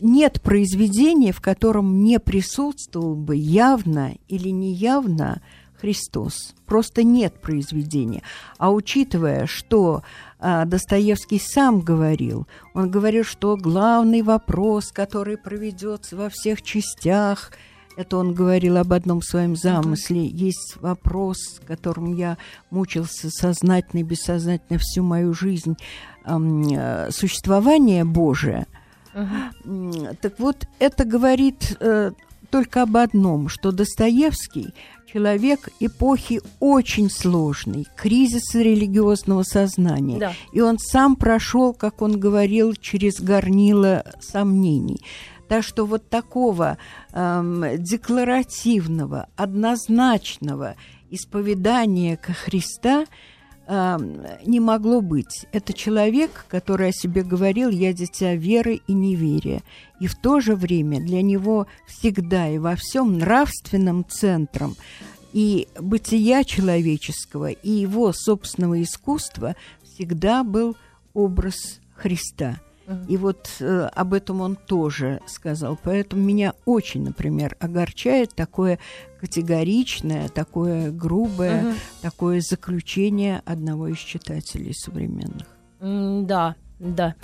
нет 0.00 0.40
произведения, 0.42 1.32
в 1.32 1.40
котором 1.40 2.02
не 2.04 2.18
присутствовал 2.20 3.16
бы 3.16 3.36
явно 3.36 4.14
или 4.28 4.50
неявно 4.50 5.40
Христос. 5.80 6.54
Просто 6.66 7.02
нет 7.02 7.40
произведения. 7.40 8.22
А 8.58 8.72
учитывая, 8.72 9.46
что 9.46 10.02
а, 10.38 10.64
Достоевский 10.64 11.38
сам 11.38 11.80
говорил, 11.80 12.46
он 12.74 12.90
говорил, 12.90 13.24
что 13.24 13.56
главный 13.56 14.22
вопрос, 14.22 14.92
который 14.92 15.36
проведется 15.36 16.16
во 16.16 16.28
всех 16.30 16.62
частях, 16.62 17.52
это 17.96 18.16
он 18.16 18.34
говорил 18.34 18.76
об 18.76 18.92
одном 18.92 19.22
своем 19.22 19.56
замысле. 19.56 20.26
Есть 20.26 20.76
вопрос, 20.80 21.60
которым 21.66 22.14
я 22.14 22.38
мучился 22.70 23.30
сознательно 23.30 24.00
и 24.00 24.04
бессознательно 24.04 24.78
всю 24.78 25.02
мою 25.02 25.34
жизнь. 25.34 25.76
Э, 26.24 27.08
существование 27.10 28.04
Божие. 28.04 28.66
Uh-huh. 29.14 30.16
Так 30.20 30.40
вот, 30.40 30.66
это 30.78 31.04
говорит 31.04 31.76
э, 31.78 32.12
только 32.50 32.82
об 32.82 32.96
одном, 32.96 33.48
что 33.48 33.70
Достоевский 33.72 34.74
человек 35.12 35.68
эпохи 35.78 36.40
очень 36.58 37.08
сложный, 37.08 37.86
кризис 37.96 38.54
религиозного 38.54 39.44
сознания. 39.44 40.18
Да. 40.18 40.32
И 40.52 40.60
он 40.60 40.78
сам 40.78 41.14
прошел, 41.14 41.72
как 41.72 42.02
он 42.02 42.18
говорил, 42.18 42.74
через 42.74 43.20
горнило 43.20 44.04
сомнений. 44.20 45.00
Так 45.48 45.62
что 45.62 45.84
вот 45.84 46.08
такого 46.08 46.78
эм, 47.12 47.64
декларативного, 47.78 49.28
однозначного 49.36 50.76
исповедания 51.10 52.16
ко 52.16 52.32
Христа 52.32 53.04
эм, 53.66 54.22
не 54.46 54.60
могло 54.60 55.00
быть. 55.00 55.46
Это 55.52 55.72
человек, 55.72 56.46
который 56.48 56.88
о 56.88 56.92
себе 56.92 57.22
говорил 57.22 57.68
«я 57.70 57.92
дитя 57.92 58.34
веры 58.34 58.80
и 58.86 58.92
неверия». 58.92 59.62
И 60.00 60.06
в 60.06 60.16
то 60.16 60.40
же 60.40 60.56
время 60.56 61.00
для 61.00 61.22
него 61.22 61.66
всегда 61.86 62.48
и 62.48 62.58
во 62.58 62.74
всем 62.76 63.18
нравственным 63.18 64.04
центром 64.08 64.76
и 65.32 65.68
бытия 65.80 66.44
человеческого, 66.44 67.50
и 67.50 67.70
его 67.70 68.12
собственного 68.12 68.82
искусства 68.82 69.56
всегда 69.82 70.42
был 70.42 70.76
образ 71.12 71.80
Христа– 71.96 72.60
и 73.08 73.16
вот 73.16 73.48
э, 73.60 73.88
об 73.92 74.12
этом 74.12 74.40
он 74.40 74.56
тоже 74.56 75.20
сказал. 75.26 75.78
Поэтому 75.82 76.22
меня 76.22 76.54
очень, 76.64 77.04
например, 77.04 77.56
огорчает 77.60 78.34
такое 78.34 78.78
категоричное, 79.20 80.28
такое 80.28 80.90
грубое, 80.90 81.62
uh-huh. 81.62 81.74
такое 82.02 82.40
заключение 82.40 83.42
одного 83.46 83.88
из 83.88 83.98
читателей 83.98 84.74
современных. 84.74 85.46
Mm, 85.80 86.26
да, 86.26 86.56
да. 86.78 87.14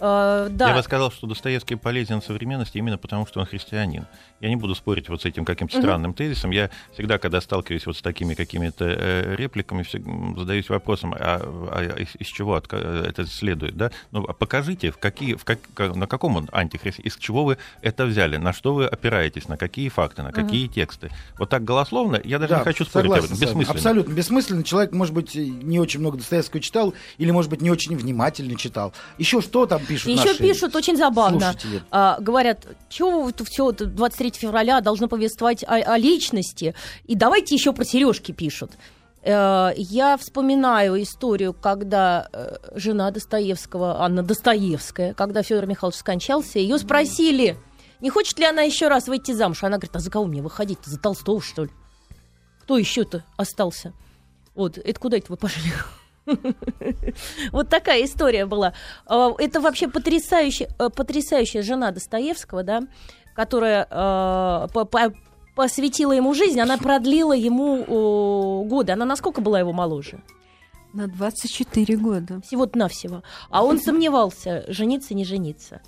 Uh, 0.00 0.48
да. 0.50 0.68
Я 0.68 0.74
бы 0.76 0.82
сказал, 0.82 1.10
что 1.10 1.26
Достоевский 1.26 1.74
полезен 1.74 2.22
современности 2.22 2.78
именно 2.78 2.98
потому, 2.98 3.26
что 3.26 3.40
он 3.40 3.46
христианин. 3.46 4.06
Я 4.40 4.48
не 4.48 4.56
буду 4.56 4.76
спорить 4.76 5.08
вот 5.08 5.22
с 5.22 5.24
этим 5.24 5.44
каким-то 5.44 5.76
странным 5.76 6.12
угу. 6.12 6.18
тезисом. 6.18 6.52
Я 6.52 6.70
всегда, 6.92 7.18
когда 7.18 7.40
сталкиваюсь 7.40 7.84
вот 7.86 7.96
с 7.96 8.02
такими 8.02 8.34
какими-то 8.34 8.84
э, 8.86 9.34
репликами, 9.34 9.84
задаюсь 10.38 10.68
вопросом, 10.68 11.14
а, 11.18 11.40
а 11.72 12.00
из, 12.00 12.14
из 12.16 12.26
чего 12.28 12.54
от, 12.54 12.72
это 12.72 13.26
следует, 13.26 13.76
да? 13.76 13.90
Ну, 14.12 14.24
а 14.28 14.32
покажите, 14.32 14.92
в 14.92 14.98
какие, 14.98 15.34
в 15.34 15.44
как, 15.44 15.58
на 15.76 16.06
каком 16.06 16.36
он 16.36 16.48
антихрист, 16.52 17.00
из 17.00 17.16
чего 17.16 17.44
вы 17.44 17.58
это 17.82 18.06
взяли, 18.06 18.36
на 18.36 18.52
что 18.52 18.74
вы 18.74 18.86
опираетесь, 18.86 19.48
на 19.48 19.56
какие 19.56 19.88
факты, 19.88 20.22
на 20.22 20.30
какие 20.30 20.66
угу. 20.66 20.74
тексты. 20.74 21.10
Вот 21.38 21.48
так 21.48 21.64
голословно, 21.64 22.20
я 22.22 22.38
даже 22.38 22.50
да, 22.50 22.58
не 22.58 22.64
хочу 22.64 22.84
спорить 22.84 23.10
об 23.10 23.24
этом, 23.24 23.36
бессмысленно. 23.36 23.74
Абсолютно 23.74 24.12
бессмысленно. 24.12 24.62
Человек, 24.62 24.92
может 24.92 25.14
быть, 25.14 25.34
не 25.34 25.80
очень 25.80 25.98
много 25.98 26.18
Достоевского 26.18 26.62
читал, 26.62 26.94
или, 27.16 27.32
может 27.32 27.50
быть, 27.50 27.60
не 27.60 27.70
очень 27.72 27.96
внимательно 27.96 28.56
читал. 28.56 28.92
Еще 29.18 29.40
что 29.40 29.66
там 29.66 29.82
пишут 29.88 30.08
Еще 30.08 30.34
пишут 30.36 30.76
очень 30.76 30.96
забавно. 30.96 31.54
А, 31.90 32.18
говорят, 32.20 32.66
чего 32.88 33.22
вы 33.22 33.32
все 33.44 33.72
23 33.72 34.30
3 34.30 34.40
февраля 34.40 34.80
должно 34.80 35.08
повествовать 35.08 35.64
о, 35.64 35.74
о 35.74 35.98
личности. 35.98 36.74
И 37.04 37.14
давайте 37.14 37.54
еще 37.54 37.72
про 37.72 37.84
сережки 37.84 38.32
пишут. 38.32 38.72
Э, 39.22 39.72
я 39.76 40.16
вспоминаю 40.16 41.02
историю, 41.02 41.52
когда 41.52 42.28
э, 42.32 42.56
жена 42.74 43.10
Достоевского, 43.10 44.02
Анна 44.02 44.22
Достоевская, 44.22 45.14
когда 45.14 45.42
Федор 45.42 45.66
Михайлович 45.66 45.98
скончался, 45.98 46.58
ее 46.58 46.78
спросили, 46.78 47.56
не 48.00 48.10
хочет 48.10 48.38
ли 48.38 48.44
она 48.44 48.62
еще 48.62 48.88
раз 48.88 49.08
выйти 49.08 49.32
замуж. 49.32 49.62
Она 49.64 49.78
говорит, 49.78 49.96
а 49.96 49.98
за 49.98 50.10
кого 50.10 50.26
мне 50.26 50.42
выходить-то? 50.42 50.88
За 50.88 50.98
Толстого, 50.98 51.42
что 51.42 51.64
ли? 51.64 51.70
Кто 52.62 52.78
еще-то 52.78 53.24
остался? 53.36 53.92
Вот, 54.54 54.78
это 54.78 55.00
куда 55.00 55.16
это 55.16 55.26
вы 55.30 55.36
пошли? 55.36 55.72
Вот 57.52 57.68
такая 57.68 58.04
история 58.04 58.46
была. 58.46 58.74
Э, 59.08 59.30
это 59.38 59.60
вообще 59.60 59.88
потрясающая, 59.88 60.68
потрясающая 60.68 61.62
жена 61.62 61.90
Достоевского, 61.90 62.62
да, 62.62 62.82
которая 63.34 63.84
э, 63.84 64.68
по, 64.72 64.84
по, 64.84 65.12
посвятила 65.54 66.12
ему 66.12 66.34
жизнь, 66.34 66.60
она 66.60 66.76
продлила 66.78 67.34
ему 67.34 67.78
э, 67.78 68.68
годы. 68.68 68.92
Она 68.92 69.04
насколько 69.04 69.40
была 69.40 69.58
его 69.58 69.72
моложе? 69.72 70.22
На 70.92 71.06
24 71.06 71.96
года. 71.96 72.40
Всего-то 72.42 72.78
навсего. 72.78 73.22
А 73.50 73.62
он 73.62 73.78
сомневался, 73.78 74.64
жениться, 74.68 75.14
не 75.14 75.24
жениться. 75.24 75.82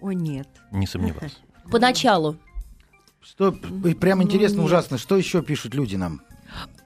О, 0.00 0.12
нет. 0.12 0.48
Не 0.72 0.86
сомневался. 0.86 1.36
Поначалу. 1.70 2.36
Что, 3.20 3.50
прям 3.50 4.22
интересно, 4.22 4.58
ну, 4.58 4.64
ужасно. 4.64 4.98
Что 4.98 5.16
еще 5.16 5.42
пишут 5.42 5.74
люди 5.74 5.96
нам? 5.96 6.20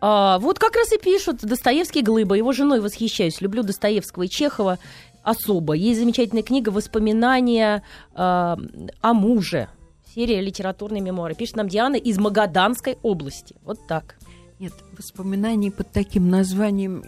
А, 0.01 0.39
вот 0.39 0.59
как 0.59 0.77
раз 0.77 0.93
и 0.93 0.99
пишут 0.99 1.39
Достоевский 1.43 2.03
Глыба. 2.03 2.35
Его 2.37 2.53
женой 2.53 2.81
восхищаюсь. 2.81 3.41
Люблю 3.41 3.63
Достоевского 3.63 4.25
и 4.25 4.29
Чехова 4.29 4.79
особо. 5.23 5.75
Есть 5.75 6.01
замечательная 6.01 6.43
книга 6.43 6.71
«Воспоминания 6.71 7.83
э, 8.15 8.15
о 8.15 9.15
муже». 9.15 9.69
Серия 10.15 10.41
«Литературные 10.41 11.03
мемуары». 11.03 11.35
Пишет 11.35 11.57
нам 11.57 11.69
Диана 11.69 11.97
из 11.97 12.19
Магаданской 12.19 12.97
области. 13.03 13.55
Вот 13.63 13.87
так. 13.87 14.17
Нет, 14.59 14.73
воспоминаний 14.97 15.71
под 15.71 15.93
таким 15.93 16.31
названием 16.31 17.05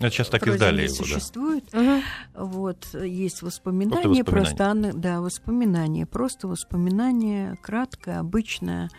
это 0.00 0.10
сейчас 0.10 0.28
так 0.28 0.46
издали 0.46 0.82
его, 0.82 0.94
существует. 0.94 1.64
Да. 1.72 2.02
Вот, 2.34 2.86
есть 2.94 3.42
воспоминания, 3.42 4.24
просто, 4.24 4.52
воспоминания. 4.54 4.90
просто 4.90 5.00
да, 5.00 5.20
воспоминания, 5.20 6.06
просто 6.06 6.48
воспоминания, 6.48 7.56
краткое, 7.62 8.18
обычное 8.18 8.90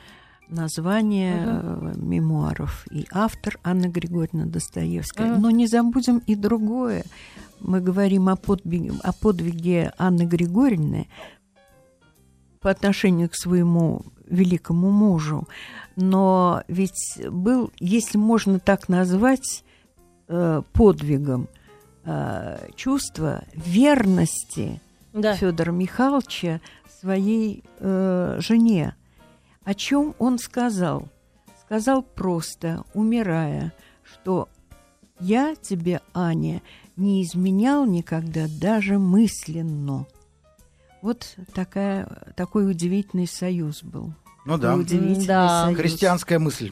название 0.50 1.46
uh 1.46 1.98
мемуаров. 1.98 2.86
И 2.92 3.06
автор 3.12 3.60
Анна 3.64 3.88
Григорьевна 3.88 4.46
Достоевская. 4.46 5.34
uh 5.34 5.38
Но 5.38 5.52
не 5.52 5.68
забудем 5.68 6.20
и 6.20 6.36
другое. 6.36 7.04
Мы 7.60 7.82
говорим 7.82 8.30
о 8.30 8.36
подвиге, 8.36 8.94
о 9.02 9.14
подвиге 9.14 9.94
Анны 9.98 10.24
Григорьевны, 10.24 11.08
по 12.60 12.70
отношению 12.70 13.30
к 13.30 13.36
своему 13.36 14.02
великому 14.28 14.92
мужу. 14.92 15.48
Но 15.96 16.64
ведь 16.68 17.20
был, 17.30 17.72
если 17.80 18.18
можно 18.18 18.60
так 18.60 18.90
назвать, 18.90 19.64
э, 20.28 20.62
подвигом 20.74 21.48
э, 22.04 22.70
чувство 22.76 23.44
верности 23.54 24.82
да. 25.14 25.36
Федора 25.36 25.72
Михайловича 25.72 26.60
своей 27.00 27.64
э, 27.80 28.38
жене. 28.40 28.96
О 29.66 29.74
чем 29.74 30.16
он 30.20 30.38
сказал? 30.38 31.10
Сказал 31.66 32.04
просто, 32.04 32.84
умирая, 32.94 33.74
что 34.04 34.48
я 35.20 35.56
тебе, 35.56 36.02
Аня, 36.14 36.62
не 36.96 37.24
изменял 37.24 37.86
никогда 37.86 38.46
даже 38.48 39.00
мысленно. 39.00 40.06
Вот 41.02 41.36
такая, 41.54 42.34
такой 42.36 42.70
удивительный 42.70 43.28
союз 43.28 43.84
был. 43.84 44.14
Ну 44.46 44.58
да. 44.58 44.76
Удивительный 44.76 45.26
да. 45.26 45.66
Союз. 45.66 45.80
Христианская 45.80 46.38
мысль. 46.40 46.72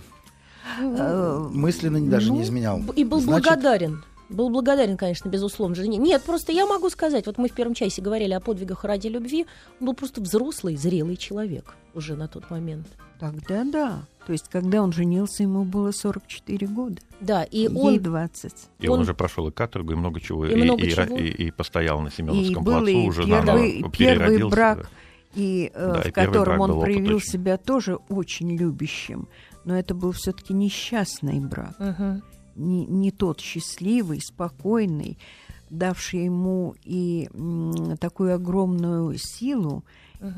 Э, 0.79 1.49
Мысленно 1.51 1.99
даже 2.09 2.29
ну, 2.29 2.37
не 2.37 2.43
изменял. 2.43 2.79
И 2.95 3.03
был 3.03 3.19
Значит... 3.19 3.45
благодарен. 3.45 4.03
Был 4.29 4.49
благодарен, 4.49 4.97
конечно, 4.97 5.29
безусловно, 5.29 5.75
жене. 5.75 5.97
Нет, 5.97 6.23
просто 6.23 6.51
я 6.51 6.65
могу 6.65 6.89
сказать, 6.89 7.25
вот 7.25 7.37
мы 7.37 7.49
в 7.49 7.53
первом 7.53 7.73
часе 7.73 8.01
говорили 8.01 8.33
о 8.33 8.39
подвигах 8.39 8.83
ради 8.83 9.07
любви, 9.07 9.45
он 9.79 9.87
был 9.87 9.93
просто 9.93 10.21
взрослый, 10.21 10.75
зрелый 10.75 11.17
человек 11.17 11.75
уже 11.93 12.15
на 12.15 12.27
тот 12.27 12.49
момент. 12.49 12.87
Тогда 13.19 13.63
да. 13.63 14.03
То 14.25 14.31
есть, 14.31 14.49
когда 14.49 14.81
он 14.81 14.93
женился, 14.93 15.43
ему 15.43 15.63
было 15.65 15.91
44 15.91 16.67
года. 16.67 17.01
Да, 17.19 17.43
и 17.43 17.59
Ей 17.59 17.69
он... 17.69 17.99
20. 18.01 18.53
И 18.79 18.87
он, 18.87 18.95
он 18.95 18.99
уже 19.01 19.13
прошел 19.13 19.47
и 19.47 19.51
каторгу, 19.51 19.93
и 19.93 19.95
много 19.95 20.19
чего. 20.21 20.45
И, 20.45 20.53
и, 20.53 20.55
много 20.55 20.83
и, 20.83 20.89
чего. 20.89 21.17
И, 21.17 21.27
и, 21.27 21.51
постоял 21.51 21.99
на 21.99 22.09
Семеновском 22.09 22.63
и 22.63 22.65
плацу, 22.65 22.87
и 22.87 23.07
уже 23.07 23.23
первый, 23.25 23.45
заново 23.45 23.91
первый 23.91 24.49
брак, 24.49 24.89
и, 25.35 25.71
э, 25.73 25.93
да, 25.93 26.01
в 26.01 26.05
и 26.07 26.11
котором 26.11 26.59
он 26.59 26.79
проявил 26.79 27.19
себя 27.19 27.57
тоже 27.57 27.97
очень 28.09 28.55
любящим. 28.55 29.27
Но 29.65 29.77
это 29.77 29.93
был 29.93 30.11
все-таки 30.11 30.53
несчастный 30.53 31.39
брак. 31.39 31.75
Угу. 31.79 32.21
Не, 32.55 32.85
не 32.85 33.11
тот 33.11 33.39
счастливый, 33.41 34.19
спокойный, 34.21 35.17
давший 35.69 36.25
ему 36.25 36.75
и 36.83 37.29
м, 37.33 37.97
такую 37.97 38.35
огромную 38.35 39.15
силу, 39.17 39.83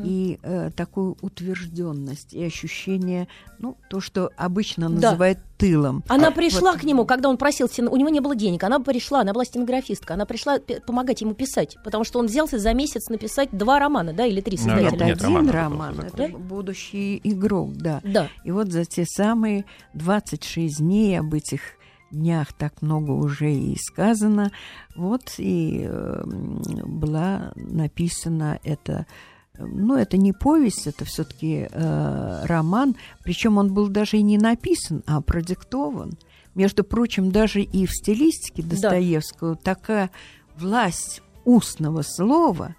и 0.04 0.40
э, 0.42 0.72
такую 0.76 1.16
утвержденность 1.22 2.34
и 2.34 2.44
ощущение, 2.44 3.28
ну, 3.60 3.78
то, 3.88 4.00
что 4.02 4.32
обычно 4.36 4.90
Да. 4.90 4.96
называют 5.12 5.38
тылом. 5.60 6.04
Она 6.08 6.30
А, 6.30 6.32
пришла 6.32 6.72
вот. 6.72 6.82
к 6.82 6.84
нему, 6.86 7.06
когда 7.06 7.30
он 7.30 7.38
просил, 7.38 7.68
у 7.92 7.96
него 7.96 8.10
не 8.10 8.20
было 8.20 8.36
денег, 8.36 8.64
она 8.64 8.80
пришла, 8.80 9.22
она 9.22 9.32
была 9.32 9.46
стенографистка, 9.46 10.16
она 10.16 10.26
пришла 10.26 10.58
помогать 10.88 11.22
ему 11.22 11.36
писать, 11.36 11.78
потому 11.84 12.04
что 12.04 12.18
он 12.18 12.26
взялся 12.26 12.58
за 12.58 12.74
месяц 12.74 13.10
написать 13.10 13.50
два 13.56 13.78
романа, 13.78 14.12
да, 14.12 14.26
или 14.26 14.42
три 14.42 14.58
Ну, 14.60 14.66
Нет, 14.74 14.76
создателя. 14.90 15.06
нет, 15.06 15.22
один 15.22 15.36
роман 15.36 15.50
роман, 15.52 16.00
это 16.00 16.08
это 16.24 16.32
Да? 16.32 16.38
будущий 16.40 17.22
игрок, 17.24 17.74
да. 17.76 18.02
Да. 18.04 18.30
И 18.44 18.50
вот 18.50 18.72
за 18.72 18.86
те 18.86 19.06
самые 19.06 19.66
26 19.94 20.80
дней 20.80 21.20
об 21.20 21.32
этих 21.36 21.62
днях 22.12 22.54
так 22.54 22.82
много 22.82 23.12
уже 23.12 23.54
и 23.54 23.76
сказано. 23.78 24.52
Вот 24.96 25.34
и 25.38 25.86
э, 25.88 26.24
м, 26.24 26.62
была 26.86 27.54
написана 27.56 28.60
эта 28.64 29.06
ну, 29.58 29.96
это 29.96 30.18
не 30.18 30.34
повесть, 30.34 30.86
это 30.86 31.06
все-таки 31.06 31.70
роман. 31.72 32.98
Причем 33.24 33.58
он 33.58 33.74
был 33.74 33.88
даже 33.88 34.18
и 34.18 34.22
не 34.22 34.38
написан, 34.38 35.02
а 35.08 35.22
продиктован. 35.22 36.18
Между 36.56 36.84
прочим, 36.84 37.32
даже 37.32 37.62
и 37.62 37.86
в 37.86 37.92
стилистике 37.92 38.64
Достоевского 38.64 39.56
такая 39.56 40.10
власть 40.58 41.22
устного 41.46 42.02
слова, 42.02 42.76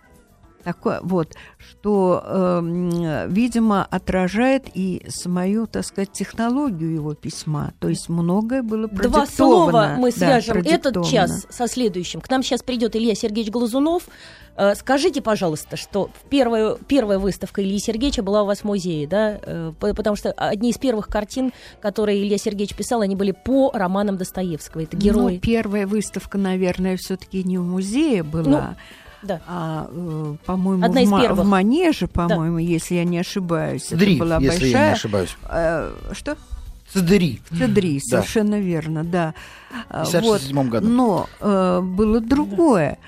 такое 0.67 0.99
вот, 1.03 1.35
что, 1.59 2.23
э, 2.27 3.27
видимо, 3.31 3.85
отражает 3.85 4.64
и 4.75 5.03
самую, 5.09 5.67
так 5.69 5.85
сказать, 5.85 6.11
технологию 6.12 6.93
его 6.93 7.14
письма. 7.14 7.73
То 7.79 7.89
есть 7.89 8.09
многое 8.09 8.62
было 8.62 8.89
Два 8.89 8.97
продиктовано. 8.97 9.27
слова 9.27 9.95
мы 9.97 10.11
Да, 10.11 10.17
свяжем 10.41 10.57
этот 10.59 10.95
продиктовано. 10.95 11.11
час 11.11 11.47
со 11.49 11.69
следующим. 11.69 12.21
К 12.21 12.29
нам 12.29 12.43
сейчас 12.43 12.62
придет 12.62 12.97
Илья 12.97 13.14
Сергеевич 13.14 13.53
Глазунов. 13.53 14.09
Э, 14.57 14.75
Скажите, 14.75 15.21
пожалуйста, 15.23 15.77
что 15.77 16.11
в 16.23 16.29
первую, 16.29 16.79
первая 16.89 17.19
выставка 17.19 17.62
Ильи 17.62 17.79
Сергеевича 17.79 18.23
была 18.23 18.43
у 18.43 18.47
вас 18.47 18.61
в 18.61 18.64
музее, 18.64 19.07
да? 19.07 19.39
Э, 19.43 19.73
по- 19.79 19.95
Потому 19.95 20.17
что 20.17 20.33
одни 20.33 20.71
из 20.71 20.79
первых 20.79 21.09
картин, 21.09 21.53
которые 21.81 22.21
Илья 22.23 22.39
Сергеевич 22.39 22.75
писал, 22.75 23.03
они 23.03 23.14
были 23.14 23.31
по 23.33 23.71
романам 23.73 24.17
Достоевского. 24.17 24.81
Это 24.83 24.97
герои. 24.97 25.35
Ну, 25.35 25.41
первая 25.41 25.87
выставка, 25.87 26.39
наверное, 26.39 26.97
все-таки 26.97 27.45
не 27.45 27.59
в 27.59 27.62
музее 27.62 28.23
была, 28.23 28.77
да. 29.23 29.41
а, 29.47 29.89
э, 29.91 30.35
по-моему, 30.45 30.85
Одна 30.85 31.01
в, 31.01 31.05
из 31.05 31.11
ма- 31.11 31.21
первых. 31.21 31.45
в 31.45 31.49
Манеже, 31.49 32.07
по-моему, 32.07 32.59
если 32.59 32.95
я 32.97 33.05
не 33.05 33.19
ошибаюсь. 33.19 33.85
Цдри, 33.87 34.14
Это 34.17 34.25
была 34.25 34.37
если 34.39 34.51
я 34.51 34.53
не 34.69 34.73
большая... 34.73 34.93
ошибаюсь. 34.93 35.37
э, 35.49 35.93
что? 36.12 36.37
Цдри. 36.93 37.41
Цедри, 37.51 38.01
Да. 38.11 38.19
совершенно 38.19 38.61
верно, 38.61 39.05
да. 39.05 39.35
В 39.89 39.93
1967 39.93 40.69
году. 40.69 40.89
Но 40.89 41.29
э, 41.41 41.81
было 41.83 42.21
другое. 42.21 42.99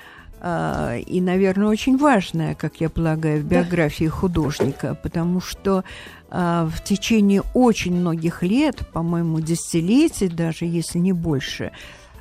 а, 0.41 0.95
и, 0.97 1.19
наверное, 1.21 1.67
очень 1.67 1.97
важное, 1.97 2.55
как 2.55 2.79
я 2.81 2.89
полагаю, 2.89 3.41
в 3.41 3.45
биографии 3.45 4.05
художника, 4.05 4.95
потому 5.01 5.41
что 5.41 5.83
а, 6.29 6.65
в 6.67 6.83
течение 6.83 7.41
очень 7.53 7.93
многих 7.95 8.43
лет, 8.43 8.87
по-моему, 8.93 9.39
десятилетий, 9.41 10.27
даже 10.29 10.65
если 10.65 10.97
не 10.99 11.11
больше, 11.13 11.71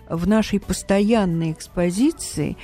в 0.08 0.26
нашей 0.26 0.58
постоянной 0.58 1.52
экспозиции 1.52 2.56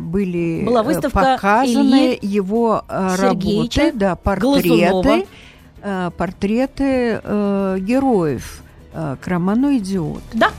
были 0.00 0.64
Была 0.64 0.80
э, 0.80 0.84
выставка 0.84 1.36
показаны 1.36 2.14
Ильи 2.14 2.18
его 2.22 2.84
а, 2.88 3.16
Сергеевича 3.16 3.80
работы, 3.82 3.98
да, 3.98 4.18
Глазунова. 4.24 5.02
портреты, 5.02 5.28
а, 5.82 6.10
портреты 6.10 7.20
э, 7.22 7.78
героев 7.80 8.62
э, 8.94 9.16
к 9.20 9.28
роману 9.28 9.76
«Идиот». 9.76 10.22
Да, 10.32 10.50